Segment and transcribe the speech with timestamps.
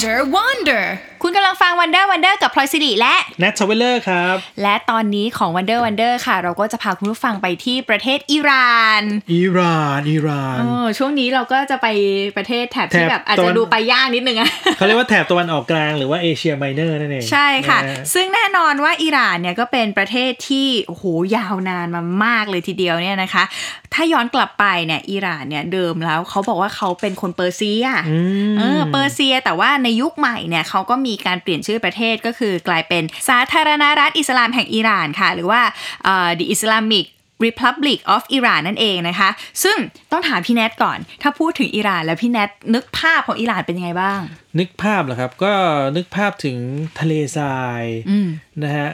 [0.00, 9.02] Wonder Wander คุณกำลังฟัง Wonder Wander กับพลอยสิริและแนทชเวลเลอร์ครับ และตอนนี้ของ Wonder Wander ค่ะ เราก็จะพาคุณผู้ฟังไปที่ประเทศอิหร่าน
[9.34, 11.86] อิหร่านอิหร่านเออช่วงนี้เราก็จะไป
[12.36, 21.04] ประเทศแถบที่แถบแบบตะวันอาจจะดูไปยากนิดนึงอะเขาเรียกว่าแถบตะวันออกกลางหรือว่าเอเชียไมเนอร์นั่นเอง ใช่ค่ะนฮซึ่งแน่นอนว่าอิหร่านเนี่ยก็เป็นประเทศที่โอ้โห
[21.36, 23.44] ยาวนานมามากเลยทีเดียวเนี่ยนะคะ
[23.94, 28.18] ถ้าย้อนกลับไปเนี่ยอิหร่านเนี่ยเดิมแล้วเขาบอกว่าเขาเป็นคนเปอร์เซียอื
[28.52, 35.62] มเออเปอร์เซียแต่ว่าในยุคใหม่เนี่ยเขาก็มีการเปลี่ยนชื่อประเทศก็คือกลายเป็นสาธารณรัฐอิสลามแห่งอิหร่านค่ะ หรือว่า
[36.04, 37.06] เอ่อ the Islamic
[37.46, 39.30] Republic of Iran นั่นเองนะคะ
[39.64, 39.76] ซึ่ง
[40.12, 44.20] ต้องถามพี่แนทก่อน ถ้าพูดถึงอิหร่านแล้วพี่แนทนึกภาพของอิหร่านเป็นยังไงบ้าง
[44.58, 45.52] นึกภาพเหรอครับ ก็
[45.96, 46.56] นึกภาพถึง
[47.00, 48.28] ทะเลทรายอืม
[48.64, 48.88] นะฮะ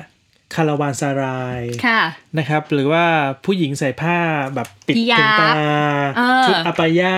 [0.54, 2.02] คาราวานซารายค่ะ
[2.38, 3.04] นะครับ หรือว่า
[3.44, 4.18] ผู้หญิงใส่ผ้า
[4.54, 5.50] แบบปิดฮิญาบถึงตา
[6.16, 7.16] เออชุดอัปายา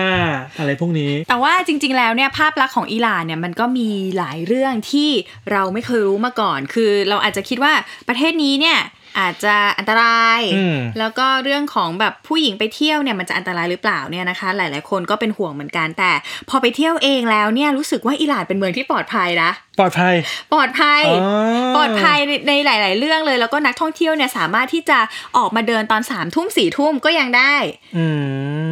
[0.57, 5.09] อะไรพวกนี้ แต่ว่าจริง ๆ แล้วเนี่ยภาพลักษณ์ของอิหร่านเนี่ยมันก็มีหลายเรื่องที่
[5.51, 7.73] เราไม่เคยรู้มาก่อน คือเราอาจจะคิดว่า
[8.07, 8.77] ประเทศนี้เนี่ย
[9.19, 16.11] อาจจะอันตรายอืมแล้วก็เรื่องของแบบผู้หญิงไปเที่ยวเนี่ยมันจะอันตรายหรือเปล่าเนี่ยนะคะ หลาย ๆ คนก็เป็นห่วงเหมือนกันแต่
[16.49, 20.15] พอไปเที่ยวเองแล้วเนี่ยรู้สึกว่าอิหร่านเป็นเมืองที่ปลอดภัยนะปลอดภัย
[20.53, 21.29] ปลอดภัยอ๋
[21.67, 24.99] อปลอดภัยในในหลาย ๆ เรื่องเลย แล้วก็นักท่องเที่ยวเนี่ยสามารถที่จะ
[25.37, 27.53] ออกมาเดินตอนสามทุ่มสี่ทุ่มก็ยังได้
[27.97, 28.05] อื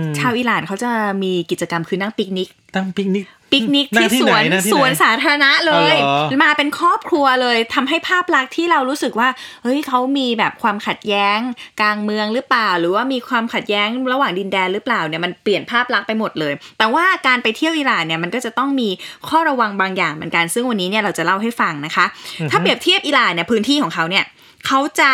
[0.02, 0.92] มชาวอิหร่านเขาจะ
[1.24, 9.30] มีกิจกรรมคือนั่งปิกนิกตั้งปิกนิก ปิกนิกนั่ที่งสวนไหนั่งที่สไหวนสาธารณะเลยอ๋อเหรอมาเป็นครอบครัวเลยทำให้ภาพลักษณ์ที่เรารู้สึกว่า
[9.64, 11.40] เฮ้ยเขามีแบบความขัดแย้ง
[11.82, 18.90] กลางเมืองหรือเปล่า หรือว่ามีความขัดแย้งระหว่างดินแดนหรือเปล่าเนี่ยมันเปลี่ยนภาพลักษณ์ไปหมดเลย แต่ว่าการไปเที่ยวอิหร่านเนี่ยมันก็จะต้องมี
[19.30, 22.06] ข้อระวังบางอย่างเหมือนกันซึ่งวันนี้เนี่ยเราจะเล่าให้ฟังนะคะ
[22.52, 24.26] ถ้าเปรียบเทียบอิหร่านเนี่ยพื้นที่ของเขาเนี่ย
[24.68, 25.12] เขาจะ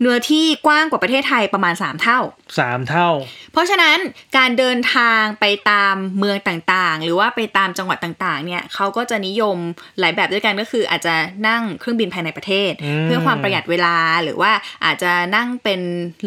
[0.00, 2.20] เนื้อที่กว้างกว่าประเทศไทยประมาณ 3 เท่า
[2.58, 3.08] สามเท่า
[3.52, 3.98] เพราะฉะนั้น
[4.36, 9.56] การเดินทางไปตามเมืองต่างๆ หรือว่าไปตามจังหวัดต่างๆ เนี่ยเขาก็จะนิยม
[9.98, 11.14] หลายแบบด้วยกันก็คืออาจจะ
[11.48, 14.52] นั่งเครื่องบินภายในประเทศอืมเพื่อความประหยัดเวลาหรือว่า
[14.84, 15.80] อาจจะนั่งเป็น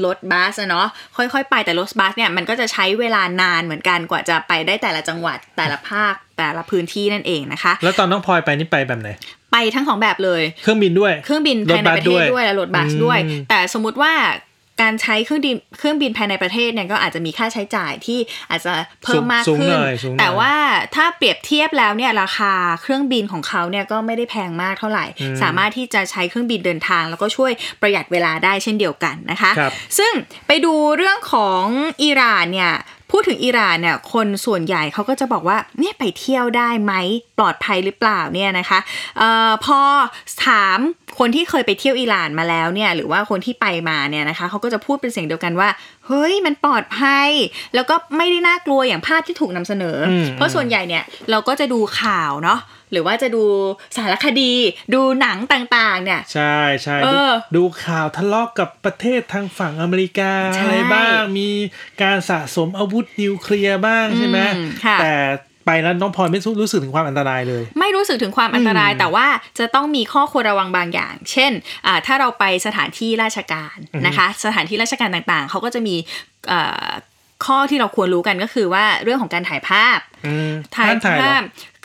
[0.06, 9.10] รถบัสอะเนาะค่อยๆ ไปแต่รถบัสเนี่ยมันก็จะใช้เวลานานเหมือนกันกว่าจะไปได้แต่ละจังหวัดแต่ละภาคแต่ละพื้นที่นั่นเองนะคะ แล้วตอนน้องพลอยไปนี่ไปแบบไหน
[9.54, 14.14] ไปทั้งสองแบบเลย เครื่องบินด้วย เครื่องบินภายในประเทศด้วยและรถบัสด้วยอืมแต่สมมุติว่า
[14.82, 18.20] การใช้เครื่องบินเครื่องบินภายในประเทศเนี่ยก็อาจจะมีค่าใช้จ่ายที่
[18.50, 18.74] อาจจะ
[19.04, 20.54] เพิ่มมากสูงขึ้หนน่อยสูงหน่อยแต่ว่า
[20.96, 25.06] ถ้าเปรียบเทียบแล้วเนี่ยราคาเครื่องบินของเขาเนี่ยก็ไม่ได้แพงมากเท่าไหร่
[25.42, 27.52] สามารถที่จะใช้เครื่องบินเดินทาง แล้วก็ช่วย
[27.82, 30.12] ประหยัดเวลาได้เช่นเดียวกันนะคะครับซึ่ง
[30.48, 31.66] ไปดูเรื่องของ
[32.04, 32.74] อิหร่านเนี่ย
[33.12, 36.94] พูดถึงอิหร่านเนี่ยคนส่วนใหญ่เขาก็จะบอกว่าเนี่ยไปเที่ยวได้ไหม
[37.38, 38.80] ปลอดภัยหรือเปล่าเนี่ยนะคะ
[39.18, 39.80] เอ่อพอ
[40.46, 40.80] ถาม
[41.20, 45.70] คนที่เคยไปเที่ยวอิหร่านมาแล้วเนี่ยหรือว่าคนที่ไปมาเนี่ยนะคะเขาก็จะพูดเป็นเสียงเดียวกันว่า
[46.08, 47.30] เฮ้ยมันปลอดภัย
[47.76, 52.60] แล้วก็ไม่ได้น่ากลัวอย่างภาพที่ถูกนำเสนออมเพราะส่วนใหญ่เนี่ยเราก็จะดูข่าวเนาะ
[52.92, 53.44] หรือว่าจะดู
[53.96, 54.54] สารคดี
[54.94, 61.50] ดูหนังต่างๆ เนี่ย ใช่ใช่เอดูอดูข่าวทะเลาะกับประเทศทางฝั่งอเมริกาใช่อะไรบ้าง มี
[62.02, 65.16] การสะสมอาวุธนิวเคลียร์บ้างใช่ไหมอืมค่ะแต่
[65.66, 69.28] ไปแล้วน้องพลอยไม่รู้สึกถึงความอันตรายเลย ไม่รู้สึกถึงความอันตรายอืมแต่ว่า
[69.60, 71.52] จะต้องมีข้อควรระวังบางอย่าง เช่น
[71.86, 75.96] อ่าถ้าเราไปสถานที่ราชการนะคะ สถานที่ราชการต่างๆเขาก็จะมี
[76.48, 76.88] เอ่อ
[77.46, 81.42] ข้อที่เราควรรู้กันก็คือว่าเรื่องของการถ่ายภาพอืมถ่ายห้ามถ่ายเหรอภาพ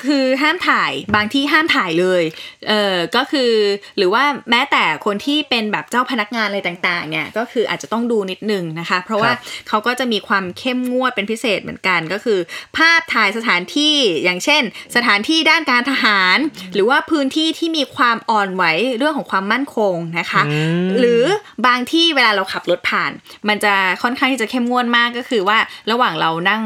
[0.06, 2.22] คือห้ามถ่ายบางที่ห้ามถ่ายเลย
[2.69, 3.53] เออก็คือ
[3.98, 9.32] หรือว่าแม้แต่คนที่เป็นแบบเจ้าพนักงานอะไรต่างๆเนี่ยก็คืออาจจะต้องดูนิดนึงนะคะ เพราะว่า
[9.69, 12.38] เขาก็จะมีความเข้มงวดเป็นพิเศษเหมือนกันก็คือ
[12.76, 13.94] ภาพถ่ายสถานที่
[14.25, 14.62] อย่างเช่น
[14.97, 16.38] สถานที่ด้านการทหาร
[16.75, 18.65] หรือว่าพื้นที่ที่มีความอ่อนไหว
[18.98, 21.22] เรื่องของความมั่นคงนะคะอืมหรือ
[21.66, 23.10] บางที่เวลาเราขับรถผ่าน
[23.48, 25.59] มันจะค่อนข้างที่จะเข้มงวดมากก็คือว่า
[25.91, 26.62] ระหว่างเรานั่ง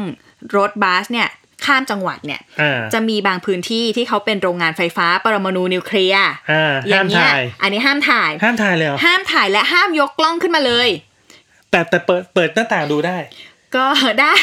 [0.57, 1.29] รถบัสเนี่ย
[1.65, 10.89] ข้ามจังหวัดเนี่ยอ่าจะมีบางพื้นที่ที่เขาเป็นโรงงานไฟฟ้าปรมาณูนิวเคลียร์อ่าอย่าห้ามงเงี้ยถ่ายอันนี้ห้ามถ่าย ห้ามถ่ายเลยเหรอห้ามถ่ายและห้ามยกกล้องขึ้นมาเลย
[11.71, 13.17] แต่แต่เปิดเปิดหน้าต่างดูได้
[13.75, 13.87] ก็
[14.21, 14.35] ได้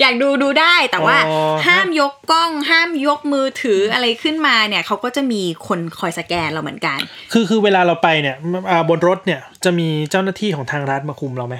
[0.00, 1.36] อยากดูดูได้แต่ว่าอ๋อ
[1.66, 6.98] ห้ามยกกล้อง ห้ามยกมือถืออะไรขึ้นมาเนี่ยเขาก็จะมีคนคอยสแกนเราเหมือนกัน
[7.32, 8.36] คือคือเวลาเราไปเนี่ย
[8.70, 11.56] อ่าบนรถเนี่ยจะมีเจ้าหน้าที่ของทางรัฐมาคุมเราไหม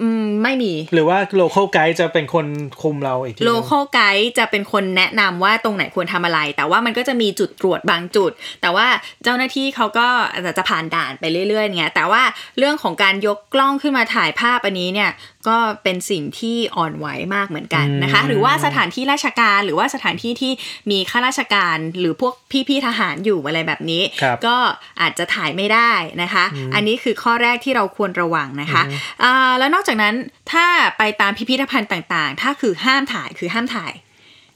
[0.00, 2.46] อืมไม่มี หรือว่า local guide จะเป็นคน
[2.82, 8.30] คุมเราอีกทีโล call guide จะเป็นคนแนะนำว่าตรงไหนควรทำอะไร แต่ว่ามันก็จะมีจุดตรวจบางจุด
[8.62, 8.86] แต่ว่า
[9.24, 12.22] เจ้าหน้าที่เขาก็อาจจะผ่านด่านไปเรื่อยๆเนี่ยแต่ว่า
[12.58, 15.10] เรื่องของการยกกล้องขึ้นมาถ่ายภาพอันนี้เนี่ย
[15.48, 20.52] ก็เป็นสิ่งที่อ่อนไหวมากเหมือนกันนะคะ หรือว่าสถานที่ราชการหรือว่าสถานที่ที่
[20.90, 22.34] มีข้าราชการหรือพวก
[22.68, 24.56] พี่ๆทหารอยู่อะไรแบบนี้ครับก็
[25.00, 25.92] อาจจะถ่ายไม่ได้
[26.22, 26.44] นะคะ
[26.74, 28.82] อันนี้คือข้อแรกที่เราควรระวังนะคะ
[29.22, 30.14] อ่าแล้วนอกจากนั้น
[30.52, 30.66] ถ้า
[30.98, 33.92] ไปตามพิพิธภัณฑ์ต่างๆ ถ้าคือห้ามถ่ายคือห้ามถ่าย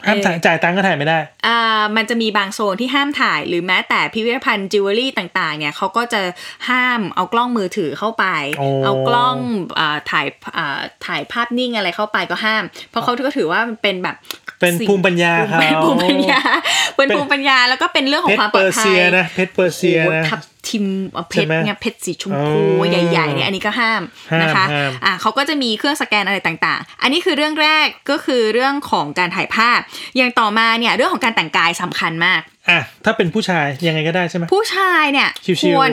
[0.06, 6.20] ห้ามถ่ายจ่ายตังค์ก็ถ่ายไม่ได้อ่ามันจะมีบางโซนที่ห้ามถ่าย หรือแม้แต่พิพิธภัณฑ์จิวเวลรี่ต่าง ๆ เนี่ยเขาก็จะ
[6.68, 8.24] ห้ามเอากล้องมือถือเข้าไป
[8.58, 9.36] โอ้เอากล้อง
[9.78, 14.16] อ่าถ่ายอ่าถ่ายภาพนิ่งอะไรเข้าไปก็ห้าม เพราะเขาก็ถือว่ามันเป็นแบบ
[14.60, 16.40] เป็นสิ่งภูมิปัญญาเขาเป็นภูมิปัญญา
[16.98, 24.02] เป็นเป็นภูมิปัญญาแล้วก็เป็นเรื่องของความปลอดภัยนะ เพชรเปอร์เซียเพชรเปอร์เซียโอ้นะทับทิมเอาเพใช่ไหมเนี่ยเพชรสีชมพูอ๋อใหญ่ๆเนี่ยอันนี้ก็ห้าม
[24.32, 29.78] ห้ามนะคะห้ามอะเขาก็จะมีเครื่องสแกนอะไรต่างๆ อันนี้คือเรื่องแรกก็คือเรื่องของการถ่ายภาพ
[30.16, 32.40] อย่างต่อมาเนี่ยเรื่องของการแต่งกายสำคัญมาก
[32.70, 35.92] อะถ้าเป็นผู้ชายยังไงก็ได้ใช่ไหมผู้ชายเนี่ยชิวๆควร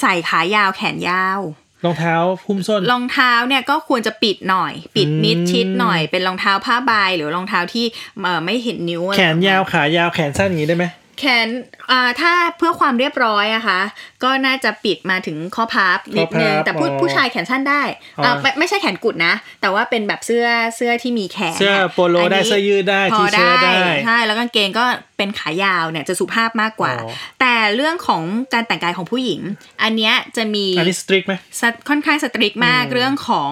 [0.00, 1.40] ใส่ขายาวแขนยาว
[1.84, 2.14] รองเท้า
[2.46, 7.84] หุ้มส้นรองเท้าเนี่ยก็ควรจะปิดหน่อย ปิดมิดชิดหน่อยเป็นรองเท้าผ้าใบหรือรองเท้าที่
[8.22, 10.86] เอ่อไม่เห็นนิ้วอะไรแขนยาวขายาวแขนสั้นอย่างนี้ได้ไหม
[11.18, 11.48] แขน
[11.90, 13.80] อ่าถ้าเพื่อความเรียบร้อยอะคะ
[14.24, 17.82] ก็น่าจะปิดมาถึงข้อพับนิดนึงข้อพับแต่ผู้อ๋อผู้ชายแขนสั้นได้
[18.18, 23.72] อ๋ออ่าไม่ไม่ใช่แขนกุดนะ แต่ว่าเป็นแบบเสื้อเสื้อที่มีแขน เสื้ออะโปโลได้นนี้เสื้อยืดได้พทีอเชิ้ตได้
[24.04, 24.84] ใช่แล้วกางเกงก็
[25.16, 27.10] เป็นขายาวเนี่ยจะสุภาพมากกว่าอ๋อ
[27.40, 28.22] แต่เรื่องของ
[28.54, 29.40] การแต่งกายของผู้หญิง
[29.82, 33.50] อันเนี้ยจะมีอันนี้สตริกไหมสตค่อนข้างสตริกมากอืมเรื่องของ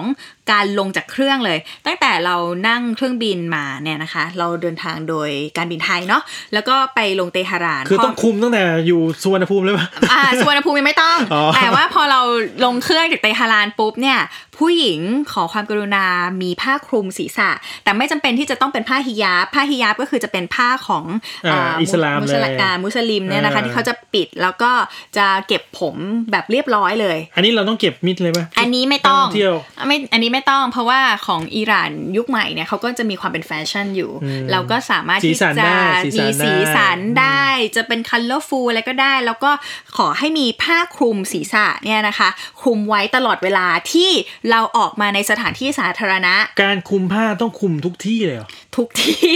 [0.51, 1.57] การลงจากเครื่องเลย
[1.87, 2.35] ตั้งแต่เรา
[2.67, 6.21] นั่งเครื่องบินมาเนี่ยนะคะ เราเดินทางโดยการบินไทยเนาะ
[6.53, 12.21] แล้วก็ไปลงเตหะราน คือพต้องคุมตั้งแต่อยู่สุวรรณภูมิเลยป่ะอ่าสุวรรณภูมิยังไม่ต้องอ๋อแต่ว่าพอเรา
[12.65, 14.19] ลงเครื่องจากเตหะรานปุ๊บเนี่ย
[14.61, 14.99] ผู้หญิง
[15.33, 16.05] ขอความกรุณา
[16.41, 17.49] มีผ้าคลุมศีรษะ
[17.83, 21.05] แต่ไม่จำเป็นที่จะต้องเป็นผ้าฮิญาบผ้าฮิญาบก็คือจะเป็นผ้าของ
[21.51, 24.71] อ่าอิสลามมุเลยอ่ามุสลิมเนี่ยนะคะอ่าที่เขาจะปิดแล้วก็
[25.17, 25.95] จะเก็บผม
[26.31, 29.55] แบบเรียบร้อยเลย อันนี้เราต้องเก็บมิดเลยป่ะอันนี้ไม่ต้องท่องเที่ยว
[29.87, 35.81] ไม่อันนี้ไม่ต้องเพราะว่าของอิหร่านยุคใหม่เนี่ยเขาก็จะมีความเป็นแฟชั่นอยู่อืมเราก็สามารถสีที่สันจะได้
[36.15, 39.51] สีสัมีนได้สีสันได้ จะเป็นคัลเลอร์ฟูอะไรก็ได้ แล้วก็
[39.97, 42.29] ขอให้มีผ้าคลุมศีรษะเนี่ยนะคะ
[42.61, 44.09] คลุมไว้ตลอดเวลาที่
[44.51, 49.31] เราออกมาในสถานที่สาธารณะ การคุมผ้าต้องคุมทุกที่เลยเหรอทุกที่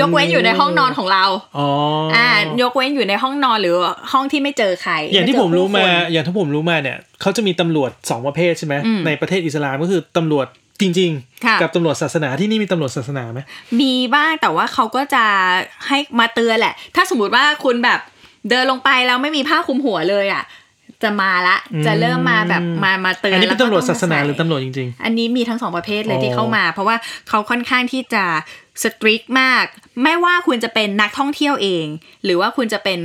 [0.00, 1.24] ยกเว้นอยู่ในห้องนอนของเรา
[1.58, 1.68] อ๋อ
[2.14, 2.28] ออ่า
[2.62, 3.74] ยกเว้นอยู่ในห้องนอนหรือ
[4.12, 10.46] ห้องที่ไม่เจอใคร อย่างที่ไเจผมรู้มาผู้คนอย่างที่ผมรู้มาเนี่ยเขาจะมีตำรวจสองประเภทใช่ไหมอืมในประเทศอิสลามก็คือตำรวจ
[10.80, 11.10] จริง
[11.46, 13.40] ค่ะๆกับตำรวจศาสนาที่นี่มีตำรวจศาสนาไหม
[13.80, 15.24] มีบ้างแต่ว่าเขาก็จะ
[15.86, 18.00] ให้มาเตือนแหละ ถ้าสมมติว่าคุณแบบ
[18.50, 20.42] เดินลงไปแล้วไม่มีผ้าคลุมหัวเลยอะ
[21.02, 21.56] จะมาละ
[21.86, 26.96] จะเริ่มมาแบบมามาเตือนอันนี้เป็นแล้ตำรวจก็ศาสนาใหรือตำรวจจริงอันนี้มีทั้งสองประเภทเลยอ๋อที่เข้ามา เพราะว่า
[27.28, 28.24] เขาค่อนข้างที่จะ
[28.82, 29.64] สตรีกมาก
[30.02, 31.86] ไม่ว่าคุณจะเป็นนักท่องเที่ยวเอง
[32.24, 32.98] หรือว่าคุณจะเป็น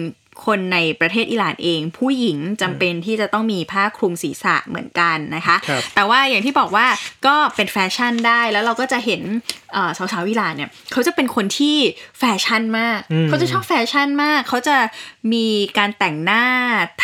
[0.46, 6.88] คนในประเทศอิหร่านเอง ผู้หญิงจำเป็นที่จะต้องมีผ้าคลุมศีรษะเหมือนกันนะคะครับแต่ว่าอย่างที่บอกว่า
[7.28, 9.22] ก็เป็นแฟชั่นได้แล้วเราก็จะเห็น
[9.74, 11.78] เอ่อสาวๆอิหร่านเนี่ยเขาจะเป็นคนที่
[12.20, 14.76] แฟชั่นมากอืมเขาจะชอบแฟชั่นมาก เขาจะ
[15.34, 15.48] มี
[15.78, 16.46] การแต่งหน้า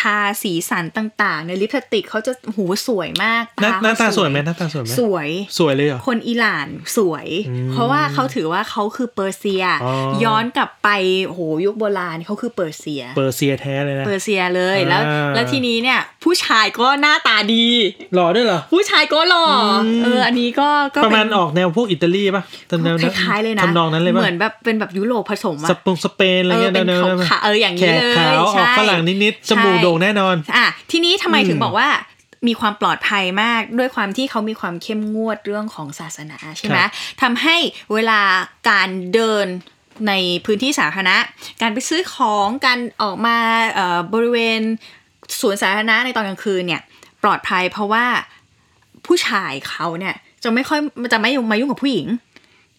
[0.00, 5.28] ทาสีสันต่างๆ ในลิปสติกเขาจะหูสวยมากๆหน้าเขหน้าตาสวยไหมหน้าตาสวยไหมสวย
[5.58, 9.92] สวยเลยเหรอคนอิหร่านสวยอืมเพราะว่าเขาถือว่าเขาคือเปอร์เซียอ๋อ
[10.24, 10.88] ย้อนกลับไป
[11.26, 17.66] โหยุคโบราณเขาคือเปอร์เซียเปอร์เซียแท้เลยนะ เปอร์เซียเลยแล้ว อ่า แล้วทีนี้เนี่ย ผู้ชายก็หน้าตาดี
[18.14, 31.88] หล่อด้วยเหรอ ผู้ชายก็หล่ออม เอออันนี้ก็ก็ประมาณเป็นออกแนวพวกอิตาลีป่ะทำแนวคล้ายๆเลยนะทำนองนั้นเลยป่ะเหมือนแบบเป็นแบบยุโรปผสมสอะปงสเปนอะไรเออเงี้ยเป็นแนวขาวๆขาเอออย่างแขนี้กเลยขาวออกใช่ ฝรั่งนิดๆจใช่มูกโด่งแน่นอน อะทีนี้ทำไมอืมถึงบอกว่า
[32.48, 36.90] มีความปลอดภัยมากด้วยความที่เขามีความเข้มงวดเรื่องของศาสนาใช่ไหมครับ
[37.22, 37.56] ทำให้
[37.94, 38.20] เวลา
[38.70, 39.46] การเดิน
[40.08, 40.12] ใน
[40.46, 41.16] พื้นที่สาธารณะ
[41.62, 43.36] การไปซื้อของการออกมา
[43.74, 44.60] เอ่อบริเวณ
[45.40, 46.82] สวนสาธารณะในตอนกลางคืนเนี่ย
[47.22, 48.04] ปลอดภัยเพราะว่า
[49.06, 50.14] ผู้ชายเขาเนี่ย
[50.44, 50.80] จะไม่ค่อย
[51.12, 52.06] จะไม่มายุ่งกับผู้หญิง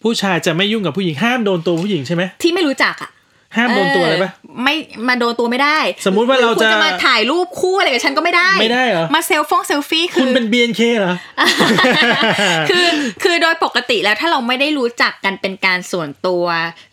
[0.02, 3.10] ผู้ชายจะไม่ยุ่งกับผู้หญิงห้ามโดนตัวผู้หญิงใช่ไหมที่ไม่รู้จักอะ
[3.56, 4.74] ห้ามโดนตัวอะไรปะเออไม่
[5.08, 11.14] มาโดนตัวไม่ได้ สมมุติว่าเราหอคุณจะจะมาถ่ายรูปคู่อะไรกับฉันก็ไม่ได้ ไม่ได้เหรอ มาเซลฟงเซลฟี่คืคุณอเป็น BNK เหรอ
[12.70, 12.86] คือ
[13.22, 16.44] คือโดยปกติแล้วถ้าเราไม่ได้รู้จักกันเป็นการส่วนตัว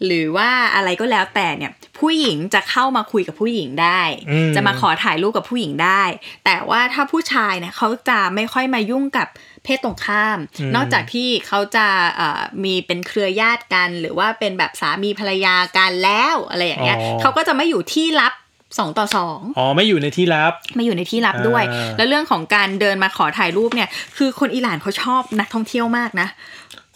[0.05, 6.03] หรือว่าอะไรก็แล้วแต่เนี่ย ผู้หญิงจะเข้ามาคุยกับผู้หญิงได้อืมจะมาขอถ่ายรูปกับผู้หญิงได้
[6.45, 9.27] แต่ว่าถ้าผู้ชายเนี่ยเขาจะไม่ค่อยมายุ่งกับ
[9.63, 10.37] เพศตรงข้าม
[10.75, 11.85] นอกจากที่เขาจะ
[12.15, 18.33] เอ่อมีเป็นเครือญาติกัน หรือว่าเป็นแบบสามีภรรยากันแล้วอะไรอย่างเงี้ยอ๋อเขาก็จะไม่อยู่ที่ลับ
[18.79, 26.27] สองต่อสองอ๋อ ไม่อยู่ในที่ลับมาอยู่ในที่ลับด้วยอ่าแล้วเรื่องของการเดินมาขอถ่ายรูปเนี่ย คือคนอิหร่านเขาชอบนักท่องเที่ยวมากนะ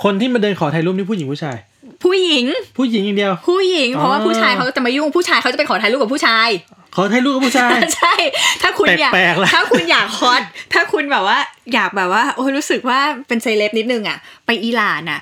[0.04, 1.58] คนที่มาเดินขอถ่ายรูปนี่ผู้หญิงผู้ชาย
[2.04, 2.46] ผู้หญิง
[2.78, 6.50] ผู้หญิงอย่างเดียว ผู้หญิง เพราะว่าอ๋อผู้ชายเขาจะมายุ่ง ผู้ชายเขาจะไปขอถ่ายรูปกับผู้ชาย
[6.96, 8.14] ขอถ่ายรูปกับผู้ชาย ใช่
[8.62, 10.42] ถ้าคุณอยากแปลกๆละถ้าคุณอยากฮอต
[10.74, 11.40] ถ้าคุณแบบว่า
[11.74, 15.20] อยากแบบว่า โอ้ยรู้สึกว่าเป็นเซเลบนิดนึงอะ ไปอิหร่านอะ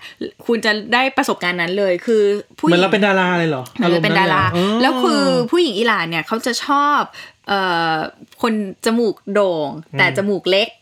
[0.47, 2.21] คุณจะได้ประสบการณ์นั้นเลย คือ
[2.57, 7.01] ผู้หเหมืญิอนงเราเป็นดาราเลยเหรอเหมือนเราเป็นดาราอมณ์นั้นเลยแล้วคือผู้หญิงอิหร่านเนี่ยเขาจะชอบ
[7.47, 7.59] เอ่
[7.93, 7.95] อ
[8.41, 8.53] คน
[8.85, 10.80] จมูกโด่ง แต่จมูกเล็กอืม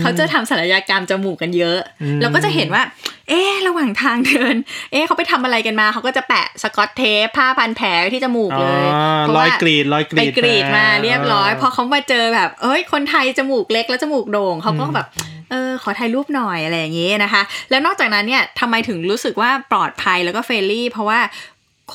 [0.00, 2.82] เขาจะทำศัลยกรรมจมูกกันเยอะอืมเราก็จะเห็นว่า
[3.28, 4.56] เอ๊ะระหว่างทางเดิน
[4.92, 8.88] เอ๊ะเขาไปทำอะไรกันมา เขาก็จะแปะสกอตเทปผ้าพันแผลไว้ที่จมูกอ๋อเลย
[9.20, 15.06] เพราะรอว่ารอยกรีดรอยกรีดไปกรีดมาเรียบร้อย พอเขามาเจอแบบ เอ้ยคนไทยจมูกเล็กแล้วจมูกโด่งเขาก็แบบ
[15.50, 21.20] เออขอถ่ายรูปหน่อยอะไรอย่างงี้นะคะ แล้วนอกจากนั้นเนี่ยทำไมถึงรู้สึกว่าปลอดภัยแล้วก็ friendly เพราะว่า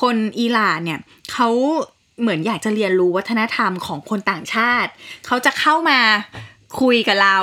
[0.00, 0.98] คนอิหร่านเนี่ย
[1.32, 1.48] เขา
[2.20, 4.90] เหมือนอยากจะเรียนรู้วัฒนธรรมของคนต่างชาติ
[5.26, 5.98] เขาจะเข้ามา
[6.80, 7.38] คุยกับเรา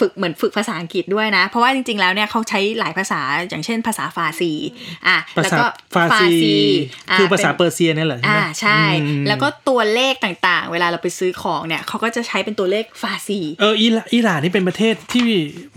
[0.00, 4.52] ฝึกเหมือนฝึกภาษาอังกฤษด้วยนะ เพราะว่าจริงๆ แล้วเนี่ยเขาใช้หลายภาษาอย่างเช่นภาษาฟาร์ซี
[5.06, 15.28] อะภาษาฟาร์ซีอะ แล้วก็คือเป็นภาษาเปอร์เซียเนี่ยเหรอใช่ไหมอ่าใช่อืมแล้วก็ตัวเลขต่างๆ เวลาเราไปซื้อของเนี่ยเขาก็จะใช้เป็นตัวเลขฟาร์ซีเอออิหร่านอิหร่านนี่เป็นประเทศที่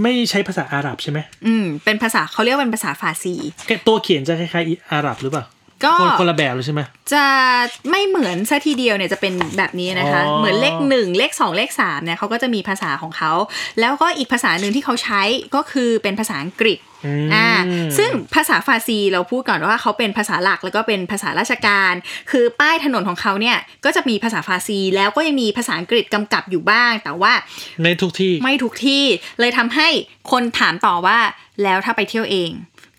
[0.02, 3.36] ไม่ใช้ภาษาอาหรับใช่ไหมอืมเป็นภาษาเขาเรียกว่าเป็นภาษาฟาร์ซี
[3.68, 5.46] แค่ตัวเขียนจะคล้ายๆอาหรับหรือเปล่า
[5.86, 6.82] ก็คนคนละแบบเลยใช่ไหม
[7.14, 7.26] จะ
[7.90, 13.32] ไม่เหมือนซะทีเดียวเนี่ยจะเป็นแบบนี้นะคะอ๋อเหมือนเลขหนึ่งเลขสองเลขสามเนี่ยเขาก็จะมีภาษาของเขา
[13.80, 15.22] แล้วก็อีกภาษาหนึ่งที่เขาใช้
[15.56, 16.80] ก็คือเป็นภาษาอังกฤษ
[17.26, 17.50] มอ่า
[17.98, 21.94] ซึ่งภาษาฟาร์ซีเราพูดก่อนว่าเขาเป็นภาษาหลักแล้วก็เป็นภาษาราชการ
[22.32, 27.34] คือป้ายถนนของเขาเนี่ยก็จะมีภาษาฟาร์ซี แล้วก็ยังมีภาษาอังกฤษกำกับอยู่บ้าง แต่ว่า
[27.84, 29.04] ในทุกที่ไม่ทุกที่
[29.40, 29.88] เลยทำให้
[30.32, 31.20] คนถามต่อว่า
[31.64, 32.50] แล้วถ้าไปเที่ยวเอง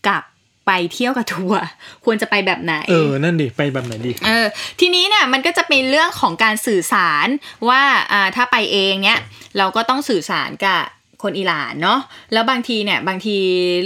[0.09, 0.23] กับ
[0.67, 1.63] ไปเที่ยวกับทัวร์
[2.05, 4.47] ควรจะไปแบบไหน เออ นั่นดิ ไปแบบไหนดี เออ
[4.81, 7.27] ทีนี้เนี่ยมันก็จะเป็นเรื่องของการสื่อสาร
[7.69, 9.21] ว่าอ่าถ้าไปเองเนี่ย
[9.59, 10.81] เราก็ต้องสื่อสารกับ
[11.25, 12.01] คนอิหร่านเนาะ
[12.33, 13.37] แล้วบางทีเนี่ยบางที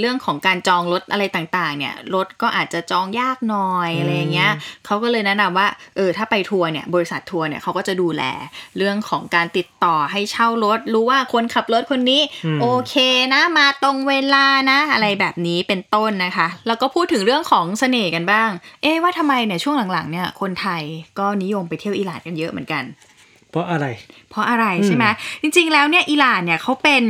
[0.01, 4.53] เรื่องของการจองรถอะไรต่างๆ เนี่ยรถก็อาจจะจองยากหน่อยอะไรอย่างเงี้ย
[4.87, 8.23] เขาก็เลยแนะนำว่าเออถ้าไปทัวร์เนี่ยบริษัททัวร์เนี่ยเขาก็จะดูแล
[8.77, 12.95] เรื่องของการติดต่อให้เช่ารถ รู้ว่าคนขับรถคนนี้อืมโอเค
[13.35, 18.51] นะมาตรงเวลานะ อะไรแบบนี้เป็นต้นนะคะ แล้วก็พูดถึงเรื่องของเสน่ห์กันบ้าง
[18.83, 20.83] เอ๊ะว่าทำไมเนี่ยช่วงหลังๆเนี่ยคนไทย
[21.19, 22.85] ก็นิยมไปเที่ยวอิหร่านกันเยอะเหมือนกัน
[23.51, 23.87] เพราะอะไร
[24.31, 25.05] เพราะอะไรใช่ไหม
[25.43, 27.03] จริง ๆ แล้วเนี่ยอิหร่านเนี่ยเขาเป็น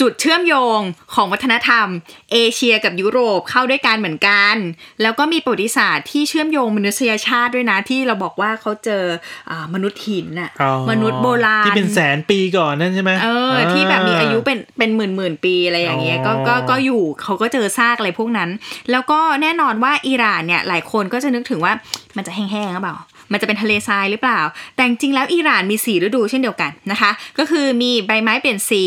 [0.00, 0.80] จุดเชื่อมโยง
[1.14, 1.86] ของวัฒนธรรม
[2.32, 4.54] เอเชียกับยุโรปเข้าด้วยกันเหมือนกัน
[5.02, 9.04] แล้วก็มีประวัติศาสตร์ที่เชื่อมโยงมนุษยชาติด้วยนะ ที่เราบอกว่าเขาเจอ
[9.50, 18.50] อามนุษย์หินน่ะอ๋อมนุษย์โบราณ ที่เป็นแสนปีก่อนนั่นใช่ไหมเออที่แบบมีอายุเป็นเป็นหมื่นหมื่นปีอะไรอย่างเงี้ยก็อ๋อก็ก็อยู่เขาก็เจอซากอะไรพวกนั้น
[18.90, 21.72] แล้วก็แน่นอนว่าอิหร่านเนี่ยหลายคนก็จะนึกถึงว่า
[22.16, 22.96] มันจะแห้งๆหรือเปล่า
[23.32, 24.40] มันจะเป็นทะเลทรายหรือเปล่า
[24.74, 28.84] แต่จริงๆแล้วอิหร่านมีสีฤดูเช่นเดียวกันนะคะ ก็คือมีใบไม้เปลี่ยนสี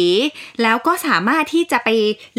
[0.63, 1.89] แล้วก็สามารถที่จะไป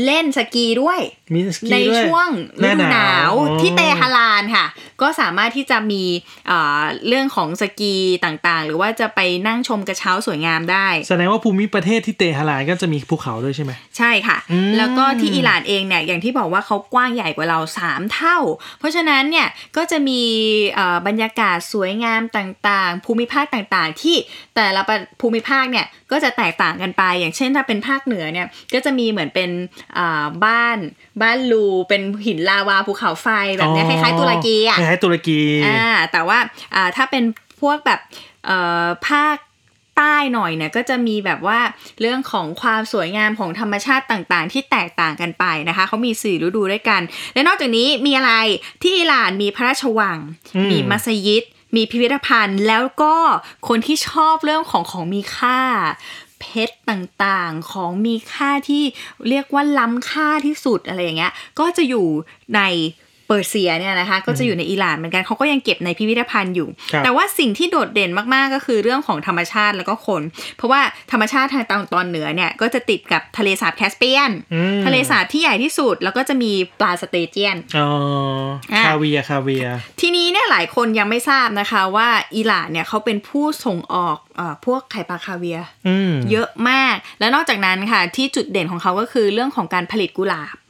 [0.04, 1.00] เล่นสกีด้วย
[1.34, 2.28] มีสกีในด้วยช่วง
[2.60, 4.66] หฤน้าดูหนาวอ๋อที่เตฮารานค่ะ
[5.02, 6.02] ก็สามารถที่จะมี
[6.46, 18.38] เอ่อเรื่องของสกีต่างๆ หรือว่าจะไปนั่งชมกระเช้าสวยงามได้ แสดงว่าภูมิประเทศที่เตหะรานก็จะมีภูเขาด้วยใช่ไหมใช่ค่ะอืมแล้วก็ที่อิหร่านเองเนี่ยอย่างที่บอกว่าเขากว้างใหญ่กว่าเรา 3 เท่า
[18.78, 20.20] เพราะฉะนั้นเนี่ยก็จะมี
[20.74, 24.16] เอ่อบรรยากาศสวยงามต่างๆ ภูมิภาคต่างๆ ที่
[24.56, 29.50] แต่ละประภูมิภาคเนี่ยก็จะแตกต่างกันไป อย่างเช่นถ้าเป็นภาคเหนือเนี่ยก็จะมีเหมือนเป็น
[29.98, 30.78] อ่าบ้าน
[31.22, 33.28] บ้านลูเป็นหินลาวาภูเขาไฟ
[33.58, 36.38] แบบเนี้ยคล้ายๆตุรกีอะคล้ายๆตุรกีอ่าแต่ว่า
[36.74, 37.24] อ่าถ้าเป็น
[37.60, 38.00] พวกแบบ
[38.46, 39.36] เอ่อภาค
[39.98, 41.60] ใต้หน่อยเนี่ยก็จะมีแบบว่า
[42.00, 47.00] เรื่องของความสวยงามของธรรมชาติต่างๆ ที่แตกต่างกันไปนะคะเขามีสี่ฤดูด้วยกัน
[47.34, 48.32] และนอกจากนี้มีอะไร
[48.82, 50.18] ที่อิหร่านมีพระราชวัง
[50.56, 51.44] อืมมีมัสยิด
[51.76, 53.16] มีพิพิธภัณฑ์ แล้วก็
[53.68, 55.60] คนที่ชอบเรื่องของของมีค่า
[56.40, 58.84] เพชรต่างๆของมีค่าที่
[59.28, 62.06] เรียกว่าล้ำค่าที่สุดอะไรอย่างเงี้ยก็จะอยู่
[62.54, 62.60] ใน
[63.30, 70.22] เปอร์เซียเนี่ยนะคะก็จะอยู่ในอิหร่านเหมือนกันเขาก็ยังเก็บในพิพิธภัณฑ์อยู่ครับแต่ว่าสิ่งที่โดดเด่นมากๆก็คือเรื่องของธรรมชาติแล้วก็คน
[70.56, 70.80] เพราะว่า
[71.12, 77.88] ธรรมชาติทางตอนตอนเหนือเนี่ยก็จะติดกับทะเลสาบแคสเปียนอืมทะเลสาบที่ใหญ่ที่สุดแล้วก็จะมีปลา sturgeonอ๋อ
[78.72, 90.69] อะคาเวียร์คาเวียร์ทีนี้เนี่ยหลายคนยังไม่ทราบนะคะว่าอิหร่านเนี่ยเขาเป็นผู้ส่งออกเออพวกไข่ปลาคาเวียร์อืมเยอะมาก และนอกจากนั้นค่ะที่จุดเด่นของเขาก็คือเรื่องของการผลิตกุหลาบอือ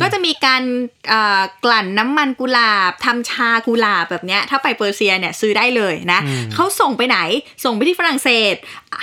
[0.00, 0.62] ก็จะมีการ
[1.08, 7.18] เอ่อกลั่นน้ำมันกุหลาบทำชากุหลาบแบบเนี้ยถ้าไปเปอร์เซียเนี่ยซื้อได้เลยนะอืมเขาส่งไปไหน
[7.64, 8.54] ส่งไปที่ฝรั่งเศส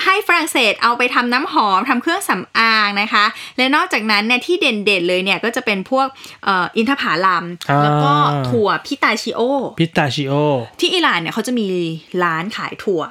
[0.03, 3.25] ให้ฝรั่งเศสเอาไปทำน้ำหอมทำเครื่องสำอางนะคะ
[3.57, 6.07] และนอกจากนั้นเนี่ยที่เด่นๆเลยเนี่ยก็จะเป็นพวก
[6.43, 8.13] เอ่ออินทผลัมอ่าแล้วก็
[8.49, 9.41] ถั่วพิตาชิโอ
[9.79, 10.33] พิตาชิโอ
[10.79, 11.67] ที่อิหร่านเนี่ยเขาจะมี
[12.23, 13.03] ร้านขายถั่ว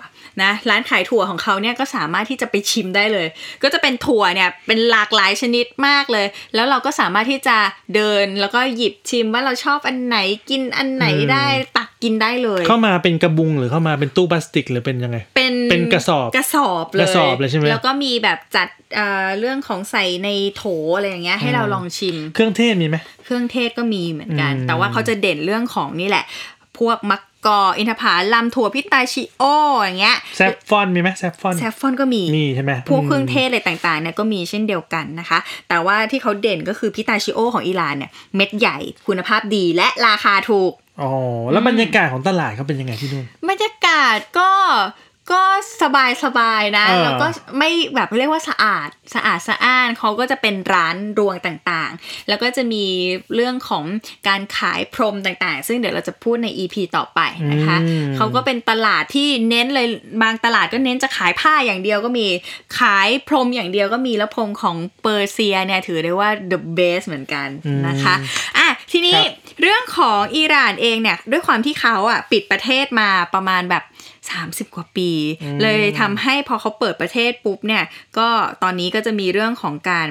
[0.42, 3.26] นะร้านขายถั่วของเขาเนี่ยก็สามารถที่จะไปชิมได้เลย
[3.62, 7.56] ก็จะเป็นถั่วเนี่ยเป็นหลากหลายชนิดมากเลย แล้วเราก็สามารถที่จะ
[7.94, 10.18] เดินแล้วก็หยิบชิมว่าเราชอบอันไหน
[10.50, 11.46] กินอันไหนอืมได้
[11.76, 20.62] ตักกินได้เลย เข้ามาเป็นกระบุงหรือเข้ามาเป็นตู้พลาสติกหรือเป็นยังไง เป็นเป็นกระสอบกระสอบเลยกระสอบเลยใช่ไหมแล้วก็มีแบบจัดเอ่อเรื่องของใส่ในโถ
[20.96, 26.24] อะไรอย่างเงี้ยให้เราลองชิม เครื่องเทศมีไหมเครื่องเทศก็มีเหมือนกันอืมแต่ว่าเขาจะเด่นเรื่องของนี่แหละ
[26.78, 28.02] พวกมะ ก่ออินทผ
[28.34, 29.44] ลัมถั่วพิตาชิโอ
[29.80, 41.10] อย่างเงี้ยแซฟฟอนมีไหมแซฟฟอนแซฟฟอนก็มีมีใช่ไหมพวกเครื่องเทศอะไรต่างๆเนี่ยก็มีเช่นเดียวกันนะคะ แต่ว่าที่เขาเด่นก็คือพิตาชิโอของอิหร่านเนี่ยเม็ดใหญ่คุณภาพดีและราคาถูกอ๋อ
[41.52, 44.50] แล้วบรรยากาศของตลาดเขาเป็นยังไงที่นู่นบรรยากาศก็
[45.30, 45.42] ก็
[45.82, 47.26] สบายสบายๆนะเออแล้วก็
[47.58, 52.84] ไม่แบบเรียกว่าสะอาดสะอาดสะอ้านเขาก็จะเป็นร้านรวงต่างๆ แล้วก็จะมี
[53.34, 53.84] เรื่องของ
[54.28, 57.20] การขายพรมต่างๆ ซึ่งเดี๋ยวเราจะพูดใน EP ต่อไป
[57.52, 59.86] นะคะอืมเขาก็เป็นตลาดที่เน้นเลย
[60.22, 62.26] บางตลาดก็เน้นจะขายผ้าอย่างเดียวก็มี
[62.78, 67.48] ขายพรมอย่างเดียวก็มีแล้วพรมของเปอร์เซียเนี่ยถือได้ว่า the best เหมือนกัน
[67.86, 68.14] นะคะ
[68.58, 73.82] อะทีนี้ครับเรื่องของอิหร่านเองเนี่ยด้วยความที่เขาอะปิดประเทศมาประมาณแบบ
[74.30, 75.10] 30 กว่าปี
[75.62, 77.84] เลยทำให้พอเขาเปิดประเทศปุ๊บเนี่ย
[78.18, 78.28] ก็
[78.62, 80.10] ตอนนี้ก็จะมีเรื่องของการ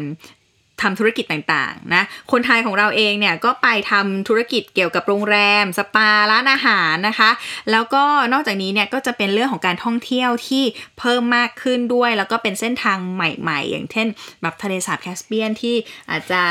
[0.86, 7.32] ทำธุรกิจต่างๆนะ คนไทยของเราเองเนี่ยก็ไปทำธุรกิจเกี่ยวกับโรงแรม สปา ร้านอาหารนะคะ
[7.72, 8.04] แล้วก็
[8.34, 10.64] นอกจากนี้เนี่ยก็จะเป็นเรื่องของการท่องเที่ยวที่
[11.00, 14.08] เพิ่มมากขึ้นด้วย แล้วก็เป็นเส้นทางใหม่ ๆ อย่างเช่น
[14.42, 15.76] แบบทะเลสาบแคสเปียนที่
[16.10, 16.42] อาจจะ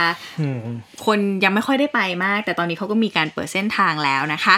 [0.40, 0.61] อืม
[1.07, 4.57] คนยังไม่ค่อยได้ไปมาก แต่ตอนนี้เขาก็มีการเปิดเส้นทางแล้วนะคะ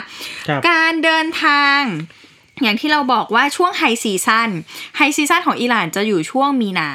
[0.48, 1.80] ครับการเดินทาง
[2.62, 4.50] อย่างที่เราบอกว่าช่วง high season
[4.96, 6.88] high season ของอิหร่านจะอยู่ช่วงมีนา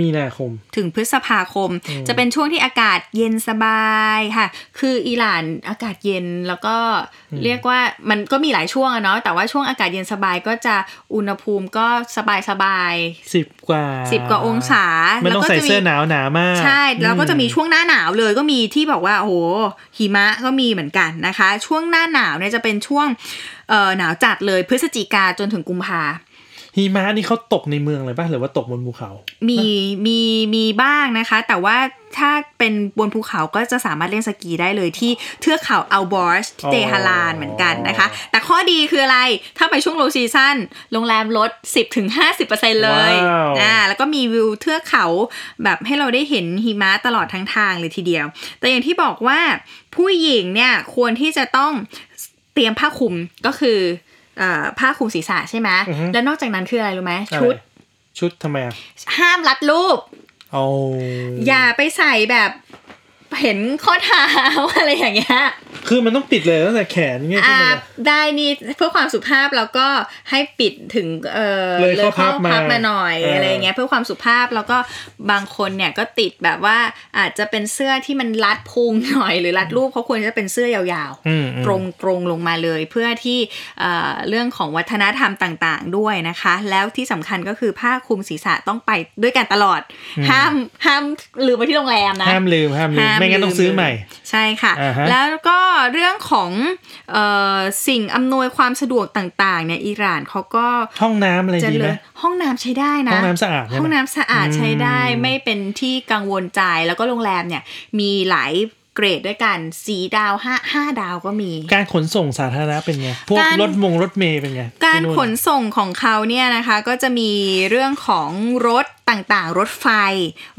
[0.00, 1.70] มีนาคม ถึงพฤษภาคม
[2.08, 4.46] จะเป็นช่วงที่อากาศเย็นสบายค่ะ
[4.78, 6.76] คืออิหร่านอากาศเย็นแล้วก็
[7.44, 10.76] เรียกว่ามันก็มีหลายช่วงอะเนาะแต่ว่าช่วงอากาศเย็นสบายก็จะ
[11.14, 11.86] อุณหภูมิก็
[12.16, 14.84] สบายสบายๆสิบกว่าสิบกว่าองศา
[15.22, 19.34] ไม่ต้องก็ใส่จะมีเสื้อหนาวหนามาก ใช่ แล้วก็จะมีอืช่วงหน้าหนาวเลยก็มีที่บอกว่าโอ้โห
[19.96, 23.06] หิมะก็มีเหมือนกันนะคะ ช่วงหน้าหนาวเนี่ยจะเป็นช่วง
[23.68, 26.02] เอ่อหนาวจัดเลยพฤศจิกาจนถึงกุมภา
[26.76, 29.10] หิมะนี่เขาตกในเมืองเลยป่ะหรือว่าตกบนภูเขา
[29.48, 29.62] มี
[30.06, 30.20] มี
[30.54, 31.76] มีบ้างนะคะ แต่ว่า
[32.18, 39.18] ถ้าเป็นบนภูเขาก็จะสามารถเล่นสกีได้เลยที่เทือกเขาอัลบอร์ชที่เตฮารานเหมือนกันนะคะ แต่ข้อดีคืออะไร
[39.58, 40.56] ถ้าไปช่วงโลซีซั o น
[40.92, 41.50] โรงแรมลด
[42.16, 45.06] 10-50%เลยว้าวอ่าแล้วก็มีวิวเทือกเขา
[45.62, 48.26] แบบให้เราได้เห็นหิมะตลอดทั้งทางเลยทีเดียว
[48.60, 49.40] แต่อย่างที่บอกว่า
[49.96, 51.72] ผู้หญิงเนี่ยควรที่จะต้อง
[52.54, 53.14] เตรียมผ้าคลุม
[53.46, 54.05] ก็คือเอ่อ
[54.78, 57.54] ผ้าคลุมศีรษะใช่ไหมอือฮึแล้วนอกจากนั้นคืออะไรรู้ไหมอะไรชุด
[58.18, 58.74] ชุดทำไมอะ
[59.18, 59.98] ห้ามรัดรูป
[60.52, 60.64] เอา
[61.46, 62.50] อย่าไปใส่แบบ
[63.42, 64.26] เห็นข้อเท้า
[64.76, 65.40] อะไรอย่างเงี้ย
[65.88, 67.74] คือมันต้องปิดเลยตั้งแต่แขนเงี้ยขึ้นอ่ามา
[68.08, 69.86] ได้นี่เพื่อความสุภาพแล้วก็
[70.30, 74.76] ให้ปิดถึงเออเลยข้อพับมามาหน่อยเออออะไรอย่างเงี้ยเพื่อความสุภาพแล้วก็
[75.30, 76.78] บางคนเนี่ยก็ติดแบบว่า
[77.18, 83.38] อาจจะเป็นเสื้อที่มันรัดพุงหน่อย หรือรัดรูปเขาควรจะเป็นเสื้อยาวอืมอืมตรงตรงๆลงมาเลยเพื่อที่
[83.80, 88.90] เอ่อเรื่องของวัฒนธรรมต่างๆด้วยนะคะ แล้วที่สำคัญก็คือผ้าคลุมศีรษะต้องไป
[89.22, 89.80] ด้วยกันตลอด
[90.30, 90.52] ห้าม
[90.86, 91.02] ห้าม
[91.46, 93.90] ลืมไว้ที่โรงแรมนะห้ามลืมห้ามลืมห้ามไม่งั้นต้องซื้อใหม่
[94.30, 95.58] ใช่ค่ะอ่าฮะแล้วก็
[95.92, 96.50] เรื่องของ
[97.12, 97.16] เอ
[97.56, 100.66] อสิ่งอำนวยความสะดวกต่างๆเนี่ยอิหร่านเขาก็
[101.02, 107.62] ห้องน้ำอะไรจะดีเลไหมยห้องน้ำใช้ได้นะ ห้องน้ำสะอาดใช่ไหมห้องน้ำสะอาดอืมใช้ได้ไม่เป็นที่กังวลใจแล้วก็โรงแรมเนี่ย
[107.98, 108.52] มีหลาย
[108.94, 117.30] เกรดด้วยกันสีดาวห้าห้าดาวก็มี การขนส่งสาธารณะเป็นไง พวกการรถมงรถเมย์เป็นไง การที่นู่นขนส่งของเขาเนี่ยนะคะ ก็จะมี
[117.70, 118.30] เรื่องของ
[118.68, 119.86] รถ ต่างๆ รถไฟ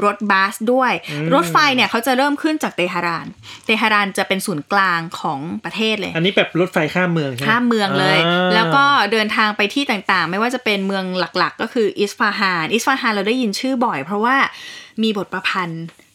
[0.06, 0.92] รถบัสด้วย
[1.34, 3.28] รถไฟเนี่ยเขาจะเริ่มขึ้นจากเตหะราน
[3.66, 14.36] เตหะรานจะเป็นศูนย์กลางของประเทศเลย อันนี้แบบรถไฟข้ามเมืองใช่ไหมข้ามเมืองเลยอ่าแล้วก็เดินทางไปที่ต่างๆ ไม่ว่าจะเป็นเมืองหลักๆ ก็คืออิสฟาฮาน อิสฟาฮานเราได้ยินชื่อบ่อย เพราะว่า
[15.04, 16.07] มีบทประพันธ์อือฮึ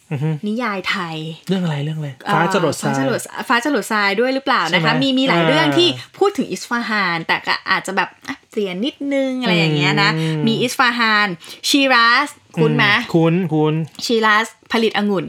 [0.48, 1.16] นิยายไทย
[1.48, 11.29] เรื่องอะไรเรื่องอะไรฟ้าจรดทราฟ้ายจรดฟ้าจรดทรายด้วยหรือเปล่าใช่นะไหมคะ มีมีหลายอ่าเรื่องที่พูดถึงอิสฟาฮาน แต่ก็อาจจะแบบอะเปลี่ยนนิดนึงอะไรอย่างเงี้ยนะอืมมีอิสฟาฮาน
[11.68, 15.27] ชีรัสคุณไหมคุ้นคุ้นชีรัสผลิตองุ่น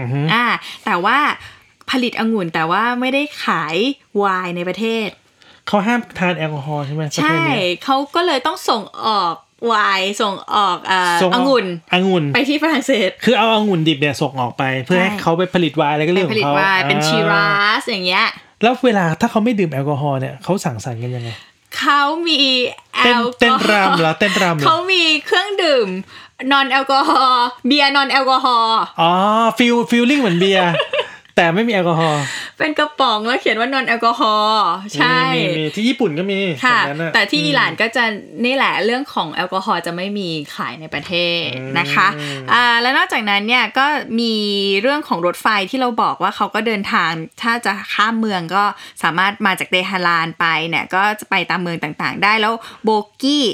[0.00, 0.44] อือฮึอ่า
[0.84, 1.18] แต่ว่า
[1.90, 3.76] ผลิตองุ่นแต่ว่าไม่ได้ขาย
[4.16, 5.08] ไวน์ในประเทศ
[5.66, 9.34] เขาห้ามทานแอลกอฮอล์ใช่ไหมประเทใช่ศเนี้ยเขาก็เลยต้องส่งออก
[9.66, 17.48] ไวน์ส่งออกเอ่อส่งองุ่นองุ่นไปที่ฝรั่งเศส คือเอาองุ่นดิบเนี่ยส่งออกไป เพื่อให้ใช่เขาไปผลิตไวน์อะไรก็ไปเรื่องขผองลิตเขาไวน์เป็นอ่าชีรั
[17.80, 18.26] สอย่างเงี้ย
[18.62, 21.30] แล้วเวลาถ้าเขาไม่ดื่มแอลกอฮอล์เนี่ยเขาสั่งสรรค์กันยังไง
[21.78, 22.40] เขามี
[22.94, 25.88] แอเต้นลกเต้นอฮอล์รำเหรอเต้นรำเหรเขาอมีเครื่องดื่ม
[26.52, 29.10] non-alcohol เบียร์ non-alcoholอ๋อ
[29.58, 30.70] feel feeling เหมือนเบียร์
[31.38, 32.22] แต่ไม่มีแอลกอฮอล์
[32.58, 38.04] เป็นกระป๋องแล้วเขียนว่า non-alcohol ใช่มีมีมีที่ญี่ปุ่นก็มีค่ะแบบนั้นน่ะแต่ที่อิหร่านก็จะ
[38.44, 41.12] นี่แหละเรื่องของแอลกอฮอล์จะไม่มีขายในประเท
[41.44, 42.08] ศอืมนะคะ
[42.52, 43.86] อ่าแล้วนอกจากนั้นเนี่ยก็
[44.20, 44.34] มี
[44.82, 47.10] เรื่องของรถไฟที่เราบอกว่าเขาก็เดินทาง
[47.42, 48.64] ถ้าจะข้ามเมืองก็
[49.02, 52.88] สามารถมาจากเตหะรานไปเนี่ยก็จะไปตามเมืองต่างๆ ได้แล้วโบ
[53.22, 53.46] กี้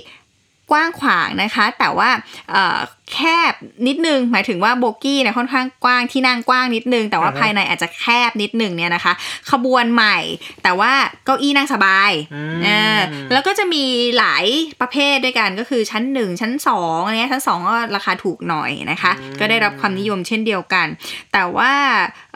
[0.72, 2.10] กว้างขวางนะคะ แต่ว่า
[2.52, 2.78] เอ่อ
[3.12, 3.18] แค
[3.52, 3.54] บ
[3.86, 9.12] นิดนึง หมายถึงว่าโบกี้เนี่ยค่อนข้างกว้างที่นั่งกว้างนิดนึง แต่ว่าอ่าฮะภายในอาจจะแคบนิดนึงเนี่ยนะคะ
[9.50, 10.16] ขบวนใหม่
[10.62, 10.92] แต่ว่า
[11.24, 12.98] เก้าอี้นั่งสบายอืมเออ
[13.32, 13.84] แล้วก็จะมี
[14.18, 14.44] หลาย
[14.80, 20.86] ประเภทด้วยกันก็คือชั้นหนึ่งชั้นสองอันเนี้ยชั้นสองก็ราคาถูกหน่อยนะคะ ก็ได้รับความนิยมเช่นเดียวกัน
[21.32, 21.72] แต่ว่า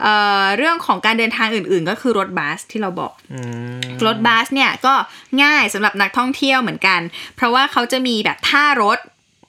[0.01, 3.41] เอ่อเรื่องของการเดินทางอื่น ๆ ก็คือรถบัสที่เราบอกอื
[3.77, 4.93] มรถบัสเนี่ยก็
[5.43, 6.99] ง่ายสำหรับนักท่องเที่ยวเหมือนกัน
[7.35, 8.99] เพราะว่าเขาจะมีแบบท่ารถ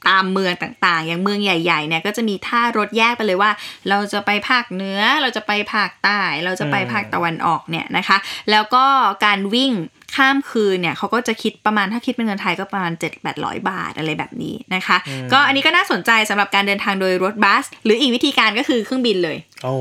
[0.09, 3.51] ตามเมืองต่างๆ อย่างเมืองใหญ่ๆเนี่ยก็จะมีท่ารถแยกไปเลยว่า
[3.89, 8.17] เราจะไปภาคเหนือ เราจะไปภาคใต้ เราจะไปภาคตะวันออกเนี่ยนะคะ
[8.51, 8.85] แล้วก็
[9.25, 9.73] การวิ่ง
[10.17, 14.97] ข้ามคืนเนี่ยเขาก็จะคิดประมาณถ้าคิดเป็นเงินไทยก็ประมาณ 7 8 0 0 บาทอะไรแบบนี้นะคะ
[15.33, 19.75] ก็อันนี้ก็น่าสนใจสำหรับการเดินทางโดยรถบัส หรืออีกวิธีการก็คือเครื่องบินเลยโอ้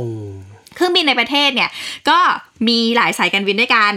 [0.76, 1.70] เครื่องบินในประเทศเนี่ย
[2.10, 2.20] ก็
[2.68, 3.94] มีหลายสายการบินด้วยกัน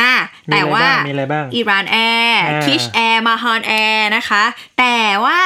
[0.00, 4.44] อ่ามี แต่อะไรว่าบ้างมีอะไรบ้าง Iran Air อ่า Kish Air Mahan Air นะคะ
[4.78, 5.40] แต่ว่า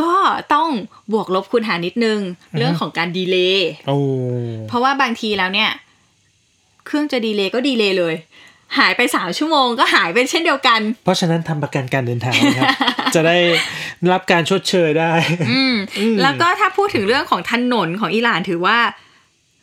[0.00, 0.14] ก็
[0.54, 0.68] ต้อง
[1.12, 2.20] บวกลบคูณหารนิดนึง
[2.58, 3.98] เรื่องของการ delay โอ้
[4.68, 5.70] เพราะว่าบางทีแล้วเนี่ย
[6.86, 8.14] เครื่องจะ delay ก็ delay เลย
[8.78, 12.74] หายไปสามชั่วโมงก็หายไปเช่นเดียวกัน เพราะฉะนั้นทำประกันการเดินทางนะครับ
[13.14, 13.38] จะได้
[14.12, 15.12] รับการชดเชยได้
[15.50, 18.78] อืมอืมแล้วก็ถ้าพูดถึงเรื่องของถนนของอิหร่านถือว่า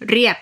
[0.10, 0.38] เรียบ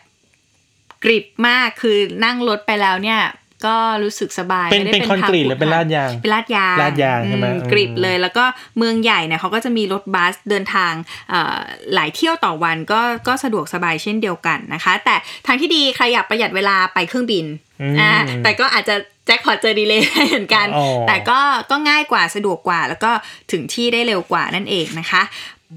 [1.04, 3.20] กริบมากคือนั่งรถไปแล้วเนี่ย
[3.66, 8.46] ก็รู้สึกสบายเป็นไม่ได้เป็นคอนกรีตหรือเป็นลาดยางเป็นลาดยางลาดยางใช่ไหมอือืมกริบเลย แล้วก็
[8.78, 10.94] เมืองใหญ่เนี่ยเขาก็จะมีรถบัสเดินทาง
[11.30, 11.58] เอ่อ
[11.94, 15.16] หลายเที่ยวต่อวันก็ก็สะดวกสบายเช่นเดียวกันนะคะ แต่
[15.48, 17.46] ทางที่ดีใครอยากประหยัดเวลาไปเครื่องบิน
[17.82, 18.12] อืมอ่า
[18.44, 18.96] แต่ก็อาจจะ
[19.26, 21.40] แจ็คพอตเจอดีเลยเหมือนกันอ๋อแต่ก็
[21.72, 23.12] ก็ง่ายกว่าสะดวกกว่า แล้วก็
[23.52, 25.22] ถึงที่ได้เร็วกว่านั่นเองนะคะ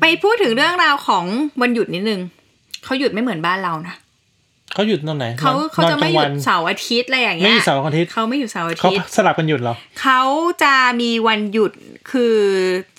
[0.00, 1.24] ไปพูดถึงเรื่องราวของ
[1.62, 2.20] วันหยุดนิดนึง
[2.84, 3.94] เขาหยุดไม่เหมือนบ้านเรานะ
[4.74, 10.22] เขาหยุดตอนไหนเขานอนเขาจะไม่หยุดนอนกลางวันเสาร์อาทิตย์อะไรอย่างไม่เงี้หยยุดเสาร์อาทิตย์เขาไม่หยุดเสาร์อาเขาทิตย์สลับกันหยุดเหรอเขา
[10.62, 11.72] จะมีวันหยุด
[12.10, 12.36] คือ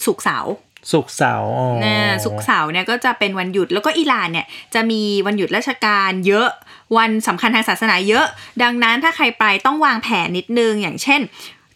[0.05, 0.53] ศุกร์เสาร์
[0.91, 6.49] ศุกร์เสาร์อ๋อนะศุกร์เสาร์เนี่ยก็จะเป็นวันหยุดแล้วก็อิหร่านเนี่ยจะมีวันหยุดราชการเยอะ
[6.97, 8.25] วันสำคัญทางศาสนาเยอะ
[8.63, 11.21] ดังนั้นถ้าใครไปต้องวางแผนนิดนึงอย่างเช่น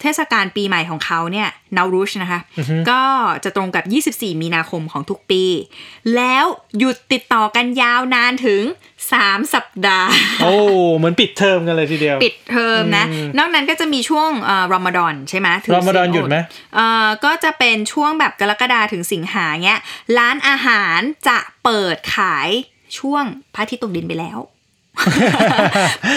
[0.02, 2.40] เทศกาลปีใหม่ของเขาเนี่ยนารูชนะคะ
[2.90, 3.02] ก็
[3.44, 3.84] จะตรงกับ
[4.28, 5.44] 24 มีนาคมของทุกปี
[6.16, 6.44] แล้ว
[6.78, 8.62] หยุดติดต่อกันยาวนานถึง
[9.08, 10.10] 3 สัปดาห์
[10.42, 10.54] โอ้
[10.96, 16.36] เหมือนปิดเทอมกันเลยทีเดียว ปิดเทอมนะอืมนอกนั้นก็จะมีช่วงเอ่อรอมฎอนใช่ไหมถืรอมฎอนหยุดไหม
[16.74, 19.80] เอ่อก็จะเป็นช่วงแบบกรกฎาถึงสิงหาเงี้ย
[20.18, 22.48] ร้านอาหารจะเปิดขาย
[22.98, 24.38] ช่วงพระอาทิตย์ตกดินไปแล้ว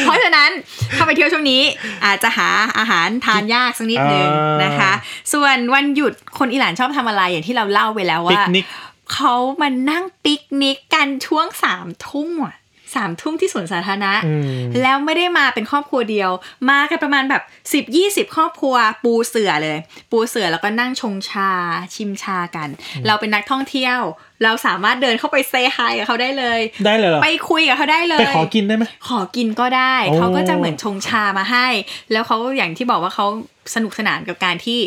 [0.04, 0.50] เพราะฉะนั้น
[0.98, 1.62] ถ้าไปเที่ยวช่วงนี้
[2.06, 4.92] อาจจะหาอาหารทานยากสักนิดนึงอ่านนะคะ
[5.34, 8.66] ส่วนวันหยุดคนอิหร่านชอบทำอะไรอย่างที่เราเล่าไปแล้วปิกว่านิก
[9.14, 12.56] เขามานั่งปิกนิกกันช่วงสามทุ่มอะ
[12.96, 16.32] สามทุ่มที่สวนสาธารณะอืมแล้วไม่ได้มาเป็นครอบครัวเดียว
[16.70, 19.78] มากันประมาณแบบ10 20ครอบครัวปูเสือเลย
[20.12, 21.50] ปูเสือแล้วก็นั่งชงชา
[21.96, 22.70] ชิมชากัน
[23.08, 24.00] เราเป็นนักท่องเที่ยว
[24.44, 31.68] เราสามารถเดินเข้าไปเซฮายกับเขาได้เลย ได้เลยเหรอไปคุยกับเขาได้เลยไปขอกินได้ไหมขอกินก็ได้โอ้เขาก็จะเหมือนชงชามาให้
[32.12, 33.26] แล้วเขาอย่างที่บอกว่าเขา
[33.76, 34.80] สนุกสนานกับการที่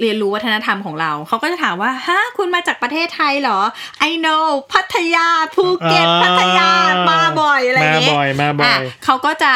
[0.00, 3.60] เรียนรู้วัฒนธรรมของเรา เขาก็จะถามว่าฮะคุณมาจากประเทศไทยเหรอ
[4.10, 6.70] I know พัทยาภูเก็ตอ่าพัทยา
[7.10, 9.54] มาบ่อยอะไรอย่างเงี้มาบ่อยมาบ่อยะเขาก็จะ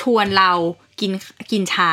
[0.00, 0.52] ชวนเรา
[1.00, 1.12] กิน
[1.50, 1.92] กินชา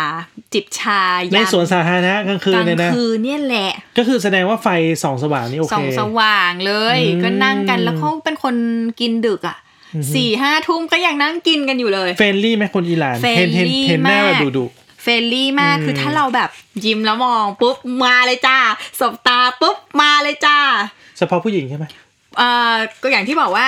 [0.54, 4.68] จิบชาในยามสวนสาธารณะกลางคืกนลางเลยนะคืนเนี่ยแหละ ก็คือแสดงว่าไฟ
[5.04, 8.56] ส่องสว่างนี่โอส่เคองสว่างเลยอืมก็นั่งกันแล้วเขาเป็นคน
[9.00, 9.58] กินดึกอะ
[10.16, 14.66] สี่ห้าทุ่มก็ยังนั่งกินกันอยู่เลยเฟรนลี่ไหมคนอิหร่านเฟรนเห็นเห็นลี่เห็นหน้ามากแบบดุดุ
[15.04, 16.50] เฟรนลี่มากอืมคือถ้าเราแบบ
[16.86, 18.58] ยิ้มแล้วมองปุ๊บมาเลยจ้า
[19.00, 20.58] สบตาปุ๊บมาเลยจ้า
[21.18, 21.86] เฉพาะผู้หญิงใช่ไหม
[22.38, 23.66] เอ่อก็อย่างที่บอกว่า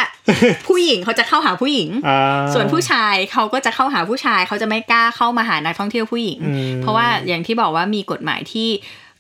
[0.68, 2.20] ผู้หญิงเขาจะเข้าหาผู้หญิงอ่า
[2.54, 8.70] ส่วนผู้ชายเขาก็จะเข้าหาผู้ชายเขาจะไม่กล้าเข้ามาหานักท่องเที่ยวผู้หญิงอืมเพราะว่าอย่างที่บอกว่ามีกฎหมายที่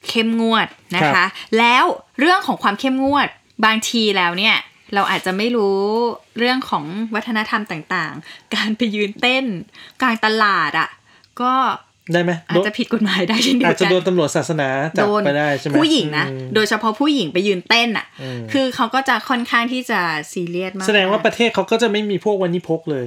[0.08, 1.86] เข้มงวดนะครัคะบแล้ว
[2.20, 3.28] เรื่องของความเข้มงวด
[3.66, 4.56] บางทีแล้วเนี่ย
[4.94, 5.78] เราอาจจะไม่รู้
[6.40, 6.84] เรื่องของ
[7.16, 9.46] วัฒนธรรมต่างๆ การไปยืนเต้น
[10.02, 10.90] กลางตลาดอะ
[11.42, 11.54] ก็
[12.14, 20.00] ได้ไหมอาจจะผิดกฎหมายได้เช่นเดียวอาจจะกันโดนตำรวจศาสนาจับโดนไปได้ใช่ไหมผู้หญิงนะอืมโดยเฉพาะผู้หญิงไปยืนเต้นอะอืมคือเขาก็จะค่อนข้างที่จะ
[20.32, 23.06] ซีเรียสมากแสดงว่าประเทศเขาก็จะไม่มีพวกวันนี้พกเลย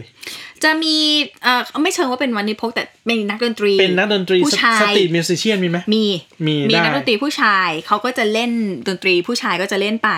[0.65, 0.97] จะมี
[1.43, 6.05] เอ่อไม่เชิงว่าเป็นวันนี้พกแต่เป็นนักดนตรีเป็นนักดนตรีผู้ชาย street musician มีไหมมี
[6.47, 8.51] มีมีได้นักดนตรีผู้ชายเขาก็จะเล่น
[8.89, 10.11] ดนตรีผู้ชายก็จะเล่นไป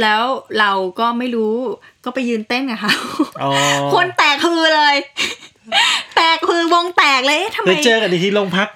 [0.00, 0.22] แล้ว
[0.58, 1.54] เราก็ไม่รู้
[2.04, 2.94] ก็ไปยืนเต้นกับเขา
[3.42, 3.50] อ๋อ
[3.94, 4.96] คนแตกคือเลย
[6.16, 8.68] แตกคือวงแตกเลยเอ๊ะทำไมได้เจอกันอีกที่โรงพัก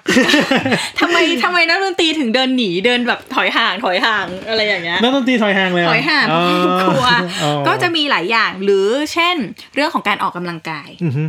[0.99, 6.41] ทำไมทำไมนักดนตรีถึงเดินหนีเดินแบบถอยห่างถอยห่างอะไรอย่างเงี้ยนักดนตรีถอยห่างเลยเรถอยห่างอ๋อ
[6.79, 9.35] เพราะว่ากลัวอ๋อก็จะมีหลายอย่างหรือเช่น
[9.75, 11.23] เรื่องของการออกกำลังกายอือฮึ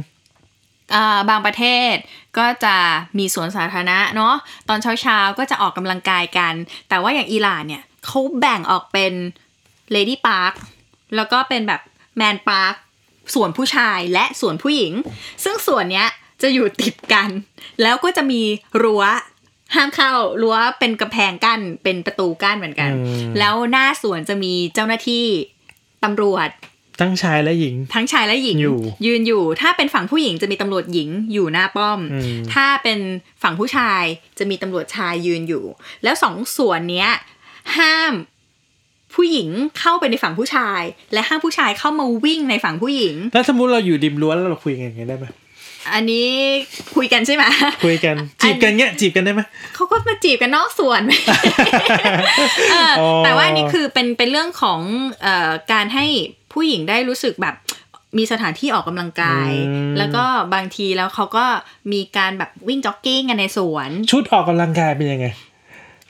[0.95, 1.95] อ่าบางประเทศ
[2.39, 2.77] ก็จะ
[3.19, 4.35] มีสวนสาธารณะเนาะ
[4.69, 6.55] ตอนเช้าๆก็จะออกกำลังกายกัน
[6.89, 9.13] แต่ว่าอย่างอิหร่านเนี่ยเขาแบ่งออกเป็น
[9.93, 10.53] lady park
[11.17, 11.81] แล้วก็เป็นแบบ
[12.17, 12.75] แมนพาร์ค
[13.35, 14.93] ส่วนผู้ชายและส่วนผู้หญิง
[15.45, 16.09] ซึ่งส่วนเนี้ย
[16.43, 17.29] จะอยู่ติดกัน
[17.83, 18.43] แล้วก็จะมี
[18.83, 19.05] รั้ว
[19.75, 20.13] ห้ามเข้า
[20.43, 25.25] รั้วเป็นกำแพงกั้นเป็นประตูกั้นเหมือนกันอืมแล้วหน้าสวนจะมีเจ้าหน้าที่
[26.05, 26.49] ตำรวจ
[27.01, 32.99] ทั้งชายและหญิง ทั้งชายและหญิงอยู่ยืนอยู่ ถ้าเป็นฝั่งผู้หญิงจะมีตำรวจหญิงอยู่หน้าป้อมอืมถ้าเป็น
[33.43, 34.03] ฝั่งผู้ชาย
[34.39, 35.65] จะมีตำรวจชายยืนอยู่
[36.03, 37.11] แล้วสองส่วนเนี้ย
[37.77, 38.13] ห้าม
[39.15, 39.49] ผู้หญิง
[39.81, 45.27] เข้าไปในฝั่งผู้ชาย และห้ามผู้ชายเข้ามาวิ่งในฝั่งผู้หญิง แล้วสมมติเราอยู่ริมรั้วแล้วเราคุยกันอย่างเงี้ยได้ไหม
[45.95, 46.29] อันนี้
[46.97, 47.45] คุยกันใช่ไหม
[47.87, 49.41] คุยกันจีบกันเงี้ยจีบกันได้ไหม
[49.75, 51.03] เขาก็มาจีบกันนอกส่วน
[52.71, 54.81] เอออ๋อแต่ว่าอันนี้คือเป็นเป็นเรื่องของ
[55.23, 56.07] เอ่อการให้
[56.53, 57.55] ผู้หญิงได้รู้สึกแบบ
[58.19, 61.47] มีสถานที่ออกกำลังกายอืมแล้วก็บางทีแล้วเขาก็
[61.93, 65.27] มีการแบบวิ่งจ็อกกิ้งกันในสวน ชุดออกกำลังกายเป็นยังไง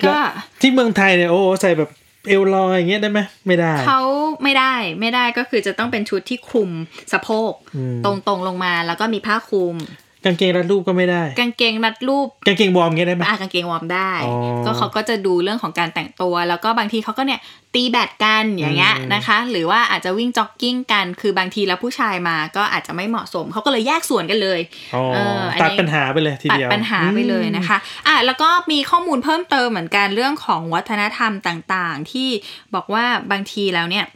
[0.02, 0.28] ก็แล้ว
[0.60, 1.90] ที่เมืองไทยเนี่ยโอ้โหใส่แบบ
[2.26, 4.02] เอวลอยอย่างเงี้ยได้ไหมไม่ได้เขา
[4.42, 6.70] ไม่ได้ไม่ได้ก็คือจะต้องเป็นชุดที่คลุม
[7.12, 9.76] สะโพกอืมตรงๆลงมาแล้วก็มีผ้าคลุม
[10.24, 14.34] กางเกงรัดรูปก็ไม่ได้ กางเกงรัดรูป กางเกงวอร์มเงี้ยได้ไหมอะกางเกงวอร์มได้อ๋อ
[14.66, 17.40] ก็เขาก็จะดูเรื่องของการแต่งตัว แล้วก็บางทีเขาก็เนี่ย
[17.74, 24.60] ตีแบดกันอย่างเงี้ยอืมนะคะ หรือว่าอาจจะวิ่งจ็อกกิ้งกัน คือบางทีแล้วผู้ชายมาก็อาจจะไม่เหมาะสม เขาก็เลยแยกส่วนกันเลย
[24.94, 32.28] อ๋อเอออันนี้ตัดปัญหาไปเลยทีตัดเดียวปัญหาไปเลยนะคะ อะแล้วก็มีข้อมูลเพิ่มเติมเหมือนกันเรื่องของวัฒนธรรมต่างๆ ที่
[32.74, 34.06] บอกว่าบางทีแล้วเนี่ย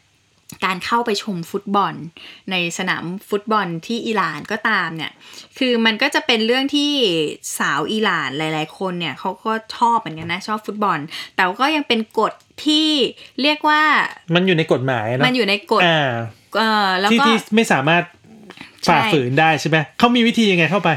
[0.65, 1.95] การเข้าไปชมฟุตบอล
[2.51, 5.13] ในสนามฟุตบอลที่อิหร่านก็ตามเนี่ย
[5.59, 6.91] คือมันก็จะเป็นเรื่องที่
[7.59, 10.99] สาวอิหร่านหลาย ๆ คนเนี่ยเขาก็ชอบเหมือนกันนะชอบฟุตบอล
[11.37, 12.33] แต่ก็ยังเป็นกฎ
[12.65, 12.89] ที่
[13.43, 13.83] เรียกว่า
[14.35, 16.11] มันอยู่ในกฎหมายเนอะมันอยู่ในกฎอ่า
[16.59, 18.03] เออแล้วที่ก็ที่ไม่สามารถ
[18.89, 20.91] ฝ่าใช่ฝืนได้ใช่ไหมเขามีวิธียังไงเข้าไป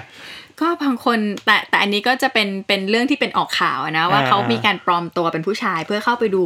[0.62, 6.43] ก็บางคนแต่แต่อันนี้ก็จะเป็นเป็นเรื่องที่เป็นออกข่าวอะนะว่าอ่าเขามีการปลอมตัวเป็นผู้ชายเพื่อเข้าไปดู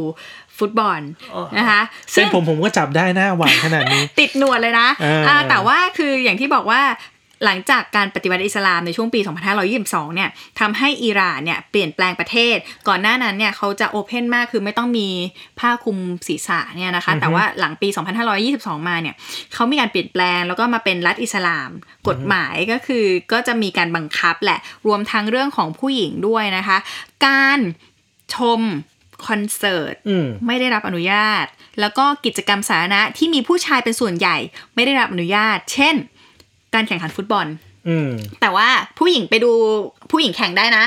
[0.58, 1.00] ฟุตบอล
[1.58, 1.80] นะคะ
[2.14, 6.82] เป็นผมผมก็จับได้หน้าหวานขนาดนี้ ติดหนวดเลยนะเอออ่าแต่ว่าคืออย่างที่บอกว่า
[7.44, 9.20] หลังจากการปฏิวัติอิสลามในช่วงปี
[9.68, 12.56] 2522 เนี่ยทำให้อิหร่านเนี่ยเปลี่ยนแปลงประเทศ
[12.88, 15.08] ก่อนหน้านั้นเนี่ยเขาจะโอเพนมากคือไม่ต้องมี
[15.58, 17.88] ผ้าคลุมศีรษะเนี่ยนะคะ แต่ว่าหลังปี
[18.38, 19.14] 2522 มาเนี่ย
[19.54, 21.70] เขามีการเปลี่ยนแปลงแล้วก็มาเป็นรัฐอิสลาม
[22.08, 26.78] กฎหมายก็คือก็จะมีการบังคับแหละ รวมทั้งเรื่องของผู้หญิงด้วยนะคะ
[27.26, 27.58] การ
[28.34, 28.60] ชม
[29.26, 31.44] คอนเสิร์ตอืมไม่ได้รับอนุญาต
[31.80, 34.36] แล้วก็กิจกรรมสาธารณะที่มีผู้ชายเป็นส่วนใหญ่
[34.74, 35.94] ไม่ได้รับอนุญาต เช่น
[36.74, 37.46] การแข่งขันฟุตบอล
[37.88, 39.52] อืมแต่ว่าผู้หญิงไปดู
[40.10, 40.84] ผู้หญิงแข่งได้นะ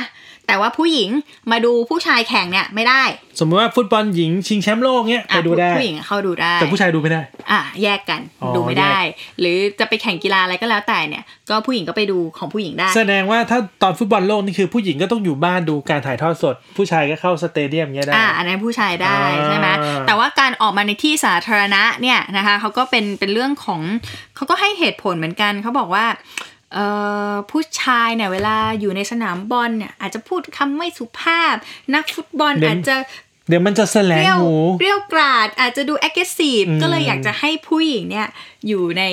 [0.53, 1.09] แต่ว่าผู้หญิง
[1.51, 3.03] มาดูผู้ชายแข่งเนี่ยไม่ได้
[3.39, 8.97] สมมติว่าฟุตบอลหญิงชิงแชมป์โลกเนี้ยไปอะดูได้ผู้หญิงเข้าดูได้ แต่ผู้ชายดูไม่ได้ อะแยกกันอ๋อดูไม่ได้
[9.39, 19.67] หรือจะไปแข่งกีฬาอะไรก็แล้วแต่เนี่ย ก็ผู้หญิงก็ไปดูของผู้หญิงได้ แสดงว่าถ้าตอนฟุตบอลโลกนี่คือผู้หญิงก็ต้องอยู่บ้านดูการถ่ายทอดสด ผู้ชายก็เข้าสเตเดียมเงี้ยได้อ่าอันนั้นผู้ชายได้อ่าใช่ไหม
[20.07, 23.81] แต่ว่าการออกมาในที่สาธารณะเนี่ยนะคะเขาก็เป็นเป็นเรื่องของ
[24.35, 26.52] เขาก็ให้เหตุผลเหมือนกันเขาบอกว่าเอ่อ
[27.51, 31.55] ผู้ชายเนี่ยเวลาอยู่ในสนามบอลเนี่ยอาจจะพูดคำไม่สุภาพ
[31.93, 32.95] นักฟุตบอลอาจจะ
[33.49, 38.27] เดี๋ยวมันจะแสลเปงรี้ยวหูเปรี้ยวกราดอาจจะดู aggressive อืมก็เลยอยากจะให้ผู้หญิงเนี่ย
[38.67, 39.03] อยู่ใน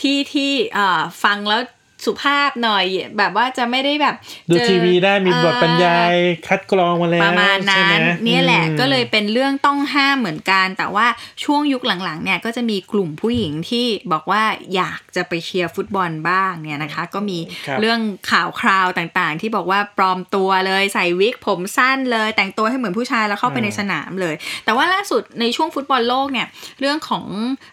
[0.00, 1.62] ที่ที่เอ่อฟังแล้ว
[2.06, 2.84] สุภาพหน่อย
[3.18, 4.14] แบบว่าจะไม่ได้แบบ
[4.50, 11.06] ดูเจอทีวีได้มีบทบรรยายเอ่อคัดกรองมาแล้วประมาณใช่นั้ไหมนเนี่ยแหละอืมก็เลยเป็นเรื่องต้องห้ามเหมือนกัน แต่ว่า
[11.44, 14.42] ช่วงยุคหลังๆเนี่ยก็จะมีกลุ่มผู้หญิงที่บอกว่า
[14.74, 26.46] อยากจะไปเชียร์ฟุตบอลบ้างเนี่ยนะคะ ก็มีครับเรื่องข่าวคราวต่างๆ ที่บอกว่าปลอมตัวเลยใส่วิกผมสั้นเลย แต่งตัวให้เหมือนผู้ชายแล้วเข้าไปในสนามเลย แต่ว่าล่าสุดในช่วงฟุตบอลโลกเนี่ย
[26.80, 27.24] เรื่องของ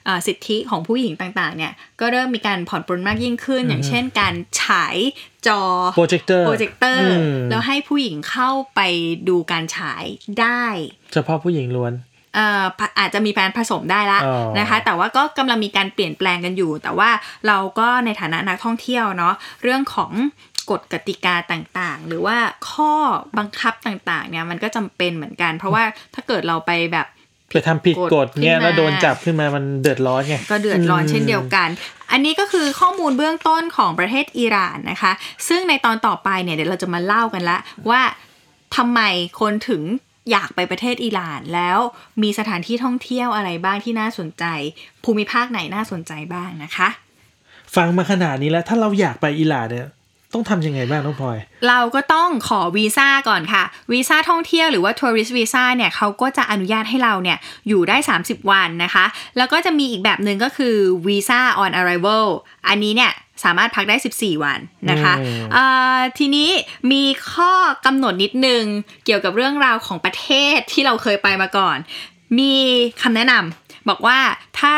[0.06, 4.98] เออสิทธิของผู้หญิงต่างๆเนี่ย ก็เริ่มมีการผ่อนปรนมากยิ่งขึ้น อย่างเช่น การฉาย
[5.48, 5.62] จอ
[5.96, 8.80] projector projector แล้วให้ผู้หญิงเข้าไป
[9.30, 10.04] ดูการฉาย
[10.40, 10.64] ได้
[11.14, 11.94] เฉพาะผู้หญิงล้วน
[12.36, 17.10] เอ่อผอาจจะมีการผสมได้ละอ๋อนะคะ แต่ว่าก็กำลังมีการเปลี่ยนแปลงกันอยู่ แต่ว่า
[17.48, 19.34] เราก็ในฐานะนักท่องเที่ยวเนาะ
[19.64, 20.12] เรื่องของ
[20.72, 22.38] กฎกติกาต่างๆ หรือว่า
[22.72, 22.94] ข้อ
[23.38, 25.84] บังคับต่างๆเนี่ยมันก็จำเป็นเหมือนกัน เพราะว่า
[26.14, 27.08] ถ้าเกิดเราไปแบบ
[27.54, 31.70] ไปทำผิดกฎเงี้ยขึ้นมาแล้วโดนจับขึ้นมามันเดือดร้อนไงก็เดือดร้อนเช่นเดียวกัน
[32.12, 35.12] อันนี้ก็คือข้อมูลเบื้องต้นของประเทศอิหร่านนะคะ
[35.48, 37.58] ซึ่งในตอนต่อไปเนี่ยเดี๋ยวเราจะมาเล่ากันละ
[37.90, 38.02] ว่า
[38.76, 39.02] ทำไม
[39.42, 39.84] คนถึง
[40.32, 41.78] อยากไปประเทศอิหร่านแล้ว
[42.24, 44.46] มีสถานที่ท่องเที่ยวอะไรบ้างที่น่าสนใจ
[45.04, 46.90] ภูมิภาคไหนน่าสนใจบ้างนะคะ
[47.76, 49.88] ฟังมาขนาดนี้แล้วถ้าเราอยากไปอิหร่านเนี่ย
[50.34, 59.06] ต้องทำยังไงบ้างน้องพลอย เราก็ต้องขอวีซ่าก่อนค่ะ วีซ่าท่องเที่ยวหรือว่าทัวริสต์วีซ่าเนี่ยเขาก็จะอนุญาตให้เราเนี่ยอยู่ได้ 30 วันนะคะ
[59.38, 60.76] แล้วก็จะมีอีกแบบหนึ่งก็คือ
[61.08, 62.26] วีซ่า on arrival
[62.68, 63.12] อันนี้เนี่ย
[63.44, 64.60] สามารถพักได้ 14 วัน
[64.92, 65.64] นะคะอืมเอ่
[65.96, 66.50] อทีนี้
[66.92, 67.54] มีข้อ
[67.86, 68.64] กำหนดนิดนึง
[69.06, 71.78] เกี่ยวกับเรื่องราวของประเทศที่เราเคยไปมาก่อน
[72.40, 72.54] มี
[73.02, 74.20] คำแนะนำบอกว่า
[74.60, 74.76] ถ้า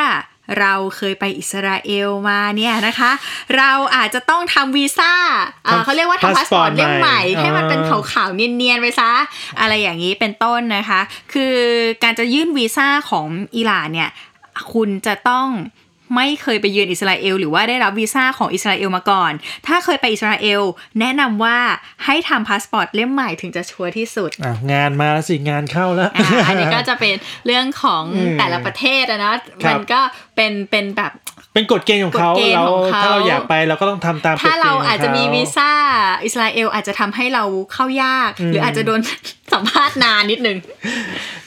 [0.60, 3.12] เราเคยไปอิสราเอลมาเนี่ยนะคะ
[3.58, 5.14] เราอาจจะต้องทำวีซ่า
[5.68, 9.12] อ่าทำเขาเรียกว่าทำพาสปอร์ต passport เล่มใหม่ใหม่ ให้มันเป็นอ่าขาวๆเนียนๆไปซะ
[9.60, 11.02] อะไรอย่างนี้เป็นต้นนะคะ
[11.34, 11.56] คือ
[12.04, 14.10] การจะยื่นวีซ่าของอิหร่านเนี่ย
[14.74, 15.48] คุณจะต้อง
[16.16, 19.32] ไม่เคยไปเยือนอิสราเอลหรือว่าได้รับวีซ่าของอิสราเอลมาก่อน
[19.68, 20.62] ถ้าเคยไปอิสราเอล
[21.00, 21.58] แนะนำว่า
[22.06, 30.02] ให้ทำพาสปอร์ตเล่มใหม่ถึงจะ sure ที่สุดอะงานมาแล้วสิ งานเข้าแล้วอ่าอันนี้ก็จะเป็นเรื่องของอืมแต่ละประเทศอะเนาะครับมันก็
[30.36, 31.12] เป็นเป็นแบบ
[31.54, 35.72] เป็นกฎเกณฑ์ของเขากฎเกณฑ์เราของเขาถ้าเราอยากไปเราก็ต้องทำตามกฎเกณฑ์ของเขา ถ้าเราอาจจะมีวีซ่า
[36.26, 39.00] อิสราเอลอาจจะทำให้เราเข้ายากอืมหรืออาจจะโดน
[39.54, 40.58] สัมภาษณ์นานนิดนึง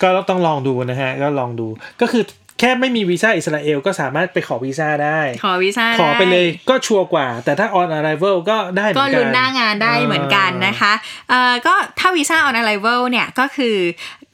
[0.03, 1.67] ก็ต้องลองดูนะฮะ ก็ลองดู
[2.01, 2.23] ก็คือ
[2.61, 10.93] แค่ไม่มีวีซ่าอิสราเอลก็สามารถไปขอวีซ่าได้ ขอวีซ่าขอไปด้เลยก็ชัวร์กว่า แต่ถ้า on arrival ก็ได้เหมืก็อนกันลุ้นหน้างานได้เหมือนกันนะคะ
[11.31, 13.77] เอ่อก็ถ้าวีซ่า on arrival เนี่ยก็คือ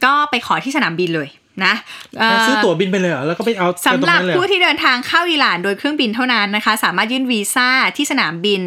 [0.05, 1.29] ก็ไปขอที่สนามบินเลย
[1.65, 1.75] นะ
[2.19, 8.61] เอ่ออะซื้อตั๋วบินไปเลยเหรอแล้วก็ไปเอาสำหรับกันตงนั้นเลยเอผู้ที่เดินทางเข้าอิหร่านโดยเครื่องบินเท่านั้นนะคะ สามารถยื่นวีซ่าที่สนามบิน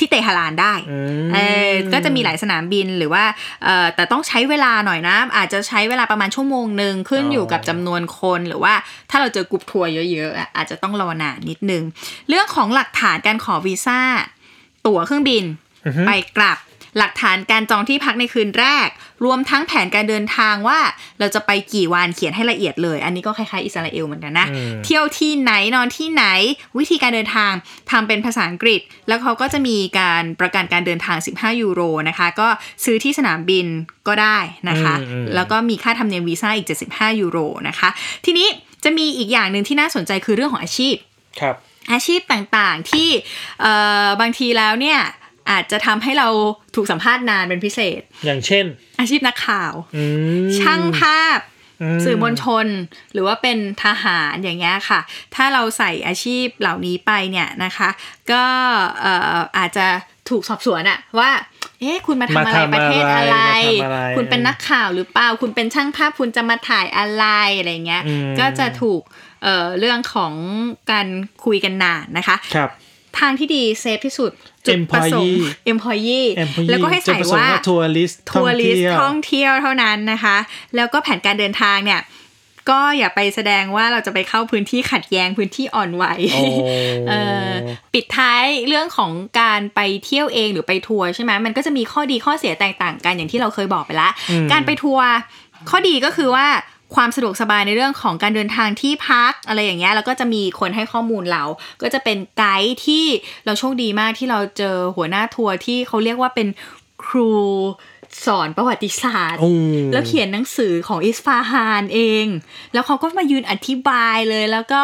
[0.00, 1.38] ที่เตหะรานได้อืมเอ
[1.70, 3.24] อก็จะมีหลายสนามบินหรือว่า
[3.64, 8.74] เอ่อแต่ต้องใช้เวลาหน่อยนะ อาจจะใช้เวลาประมาณชั่วโมงหนึ่งขึ้นอยู่กับจำนวนคนหรือว่า
[9.10, 11.82] ถ้าเราเจอกลุ่มทัวร์เยอะๆอะอาจจะต้องรอนานนิดนึง
[12.28, 14.00] เรื่องของหลักฐานการขอวีซ่า
[14.86, 15.44] ตั๋วเครื่องบิน
[15.86, 16.58] อือฮึไปกลับ
[16.98, 18.88] หลักฐานการจองที่พักในคืนแรก
[19.24, 20.78] รวมทั้งแผนการเดินทางว่า
[21.18, 26.24] เราจะไปกี่วันเขียนให้ละเอียดเลย อันนี้ก็คล้ายๆอิสราเอลเหมือนกันนะอืมเที่ยวที่ไหนนอนที่ไหน
[26.78, 27.52] วิธีการเดินทาง
[27.90, 32.48] ทำเป็นภาษาอังกฤษ แล้วเขาก็จะมีการประกันการเดินทาง 15 ยูโรนะคะ ก็
[32.84, 33.66] ซื้อที่สนามบิน
[34.08, 37.88] ก็ได้นะคะอืมอืมแล้วก็มีค่าธรรมเนียมวีซ่าอีก 75 ยูโรนะคะ
[38.24, 38.48] ทีนี้
[38.84, 40.94] จะมีอีกอย่างหนึ่งที่น่าสนใจคือเรื่องของอาชีพ
[41.40, 41.56] ครับ
[41.92, 43.08] อาชีพต่างๆที่
[43.60, 43.72] เอ่
[44.04, 45.00] อบางทีแล้วเนี่ย
[45.50, 46.28] อาจจะทำให้เรา
[46.74, 48.64] ถูกสัมภาษณ์นานเป็นพิเศษ อย่างเช่น
[49.00, 50.04] อาชีพนักข่าวอื
[50.46, 51.38] มช่างภาพ
[51.82, 52.66] อืมสื่อมวลชน
[53.12, 55.00] หรือว่าเป็นทหารอย่างเงี้ยค่ะ
[55.34, 57.88] ถ้าเราใส่อาชีพเหล่านี้ไปเนี่ยนะคะ
[58.32, 58.44] ก็
[59.00, 59.86] เอ่ออาจจะ
[60.30, 61.30] ถูกสอบสวนอะว่า
[61.80, 63.38] เอ๊ะคุณมาทำอะไรประเทศอะไร
[63.82, 67.24] มาทำอะไร คุณเป็นนักข่าวหรือเปล่า คุณเป็นช่างภาพคุณจะมาถ่ายอะไร
[67.58, 69.02] อะไรเงี้ยอืมก็จะถูก
[69.42, 70.32] เอ่อเรื่องของ
[70.90, 71.06] การ
[71.44, 72.70] คุยกันนานนะคะ ครับ
[73.18, 74.32] ทางที่ดีเซฟที่สุด
[74.66, 75.36] จุดประสงค์
[75.72, 80.36] Employee employee employee แล้วก็ให้ใส่ว่าทัวริสทัวริสต์ท่องเที่ยวเท่านั้นนะคะ
[80.76, 82.02] แล้วก็แผนการเดินทางเนี่ย
[82.70, 86.44] ก็อย่าไปแสดงว่าเราจะไปเข้าพื้นที่ขัดแย้งพื้นที่อ่อนไหวโอ้
[87.08, 87.14] เอ
[87.46, 87.50] อ
[87.94, 95.08] ปิดท้ายเรื่องของการไปเที่ยวเองหรือไปทัวร์ใช่ไหมมันก็จะมีข้อดีข้อเสียแตกต่างกันอย่างที่เราเคยบอกไปละอืมการไปทัวร์
[95.70, 96.46] ข้อดีก็คือว่า
[96.94, 101.44] ความสะดวกสบายในเรื่องของการเดินทางที่พักอะไรอย่างเงี้ยแล้วก็จะมีคนให้ข้อมูลเรา
[101.82, 103.04] ก็จะเป็นไกด์ที่
[103.44, 106.48] เราโชคดีมากที่เราเจอหัวหน้าทัวร์ที่เขาเรียกว่าเป็น
[107.04, 107.30] ครู
[108.26, 109.50] สอนประวัติศาสตร์โอ้
[109.92, 112.26] แล้วเขียนหนังสือของอิสฟาฮานเอง
[112.72, 114.82] แล้วเขาก็มายืนอธิบายเลยแล้วก็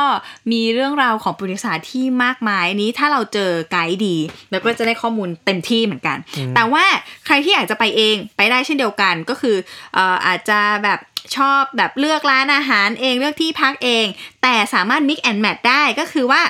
[0.52, 4.16] มีเรื่องราวของประวัติศาสตร์ที่มากมายอันนี้ถ้าเราเจอไกด์ดี
[4.50, 6.16] แล้วก็จะได้ข้อมูลเต็มที่เหมือนกัน
[6.54, 6.84] แต่ว่า
[7.26, 9.56] ใครที่อยากจะไปเองไปได้เช่นเดียวกันก็คือ
[9.94, 10.98] เอ่ออาจจะแบบ
[11.36, 14.06] ชอบแบบเลือกร้านอาหารเองเลือกที่พักเอง
[14.42, 16.42] แต่สามารถ mix and match ได้ก็คือว่า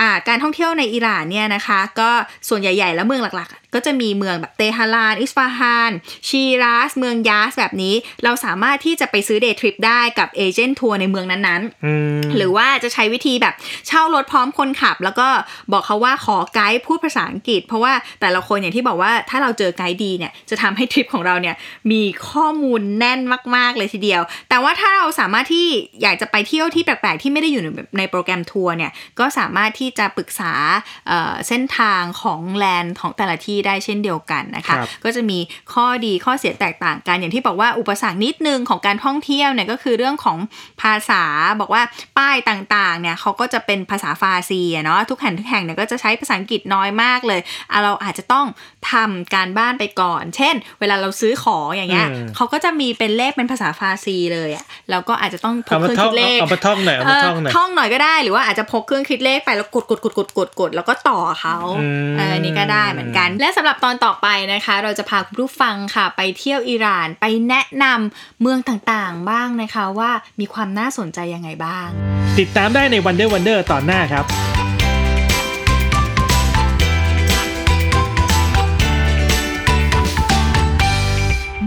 [0.00, 2.10] อ่าการท่องเที่ยวในอิหร่านเนี่ยนะคะ ก็
[2.48, 5.92] ส่วนใหญ่ ๆ แล้วเมืองหลักๆ ก็จะมีเมืองแบบเตหะราน อิสฟาฮาน
[6.28, 13.54] ชีรัส เมืองยาสแบบนี้ เราสามารถที่จะไปซื้อเดย์ทริปได้กับเอเจนต์ทัวร์ในเมืองนั้นๆอืมหรือว่าจะใช้วิธีแบบ
[13.88, 15.28] เช่ารถพร้อมคนขับ แล้วก็
[15.72, 21.56] บอกเขาว่าขอไกด์พูดภาษาอังกฤษ เพราะว่าแต่ละคนอย่างที่บอกว่าถ้าเราเจอไกด์ดีเนี่ยจะทำให้ทริปของเราเนี่ย
[21.92, 23.20] มีข้อมูลแน่น
[23.56, 24.11] มากๆเลยทีเดียว
[24.48, 25.66] แต่ว่าถ้าเราสามารถที่
[26.02, 30.52] อยากจะไปเที่ยวที่แปลกๆ ที่ไม่ได้อยู่ในในโปรแกรมทัวร์เนี่ยก็สามารถที่จะปรึกษา
[31.08, 35.38] เอ่อเส้นทางของแลนด์ของแต่ละที่ได้เช่นเดียวกันนะคะครับก็จะมี
[35.72, 40.38] ข้อดีข้อเสียแตกต่างกัน อย่างที่บอกว่าอุปสรรคนิดนึงของการท่องเที่ยวเนี่ยก็คือเรื่องของ
[40.82, 41.22] ภาษา
[41.60, 41.82] บอกว่า
[42.18, 48.46] ป้ายต่างๆเนี่ยเขาก็จะเป็นภาษาฟาร์ซีอะเนาะทุกแห่งทุกแห่งเนี่ยก็จะใช้ภาษาอังกฤษน้อยมากเลยอะเราอาจจะต้อง
[48.92, 61.56] ทำการบ้านไปก่อน เช่น เวลาเราซื้อของอย่างเงี้ยอืมเขาก็จะมีเป็นเลขเป็นภาษาฟาร์ซีเลยอะแล้วก็อาจจะต้องพกเครื่องคิดเลขเอามาท่องหน่อยเอามาท่องหน่อยท่องหน่อยก็ได้ หรือว่าอาจจะพกเครื่องคิดเลขไปแล้วกดกดกดกดกดกดแล้วก็ต่อเขา
[62.18, 70.10] อันนี้ก็ได้เหมือนกัน และสำหรับตอนต่อไปนะคะ เราจะพาคุณผู้ฟังค่ะ ไปเที่ยวอิหร่านไปแนะนำเมืองต่างๆบ้างนะคะว่า
[70.40, 71.86] มีความน่าสนใจยังไงบ้าง
[72.38, 74.26] ติดตามได้ใน Wonder Wonder ตอนหน้าครับ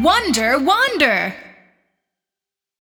[0.08, 1.18] Wonder Wonder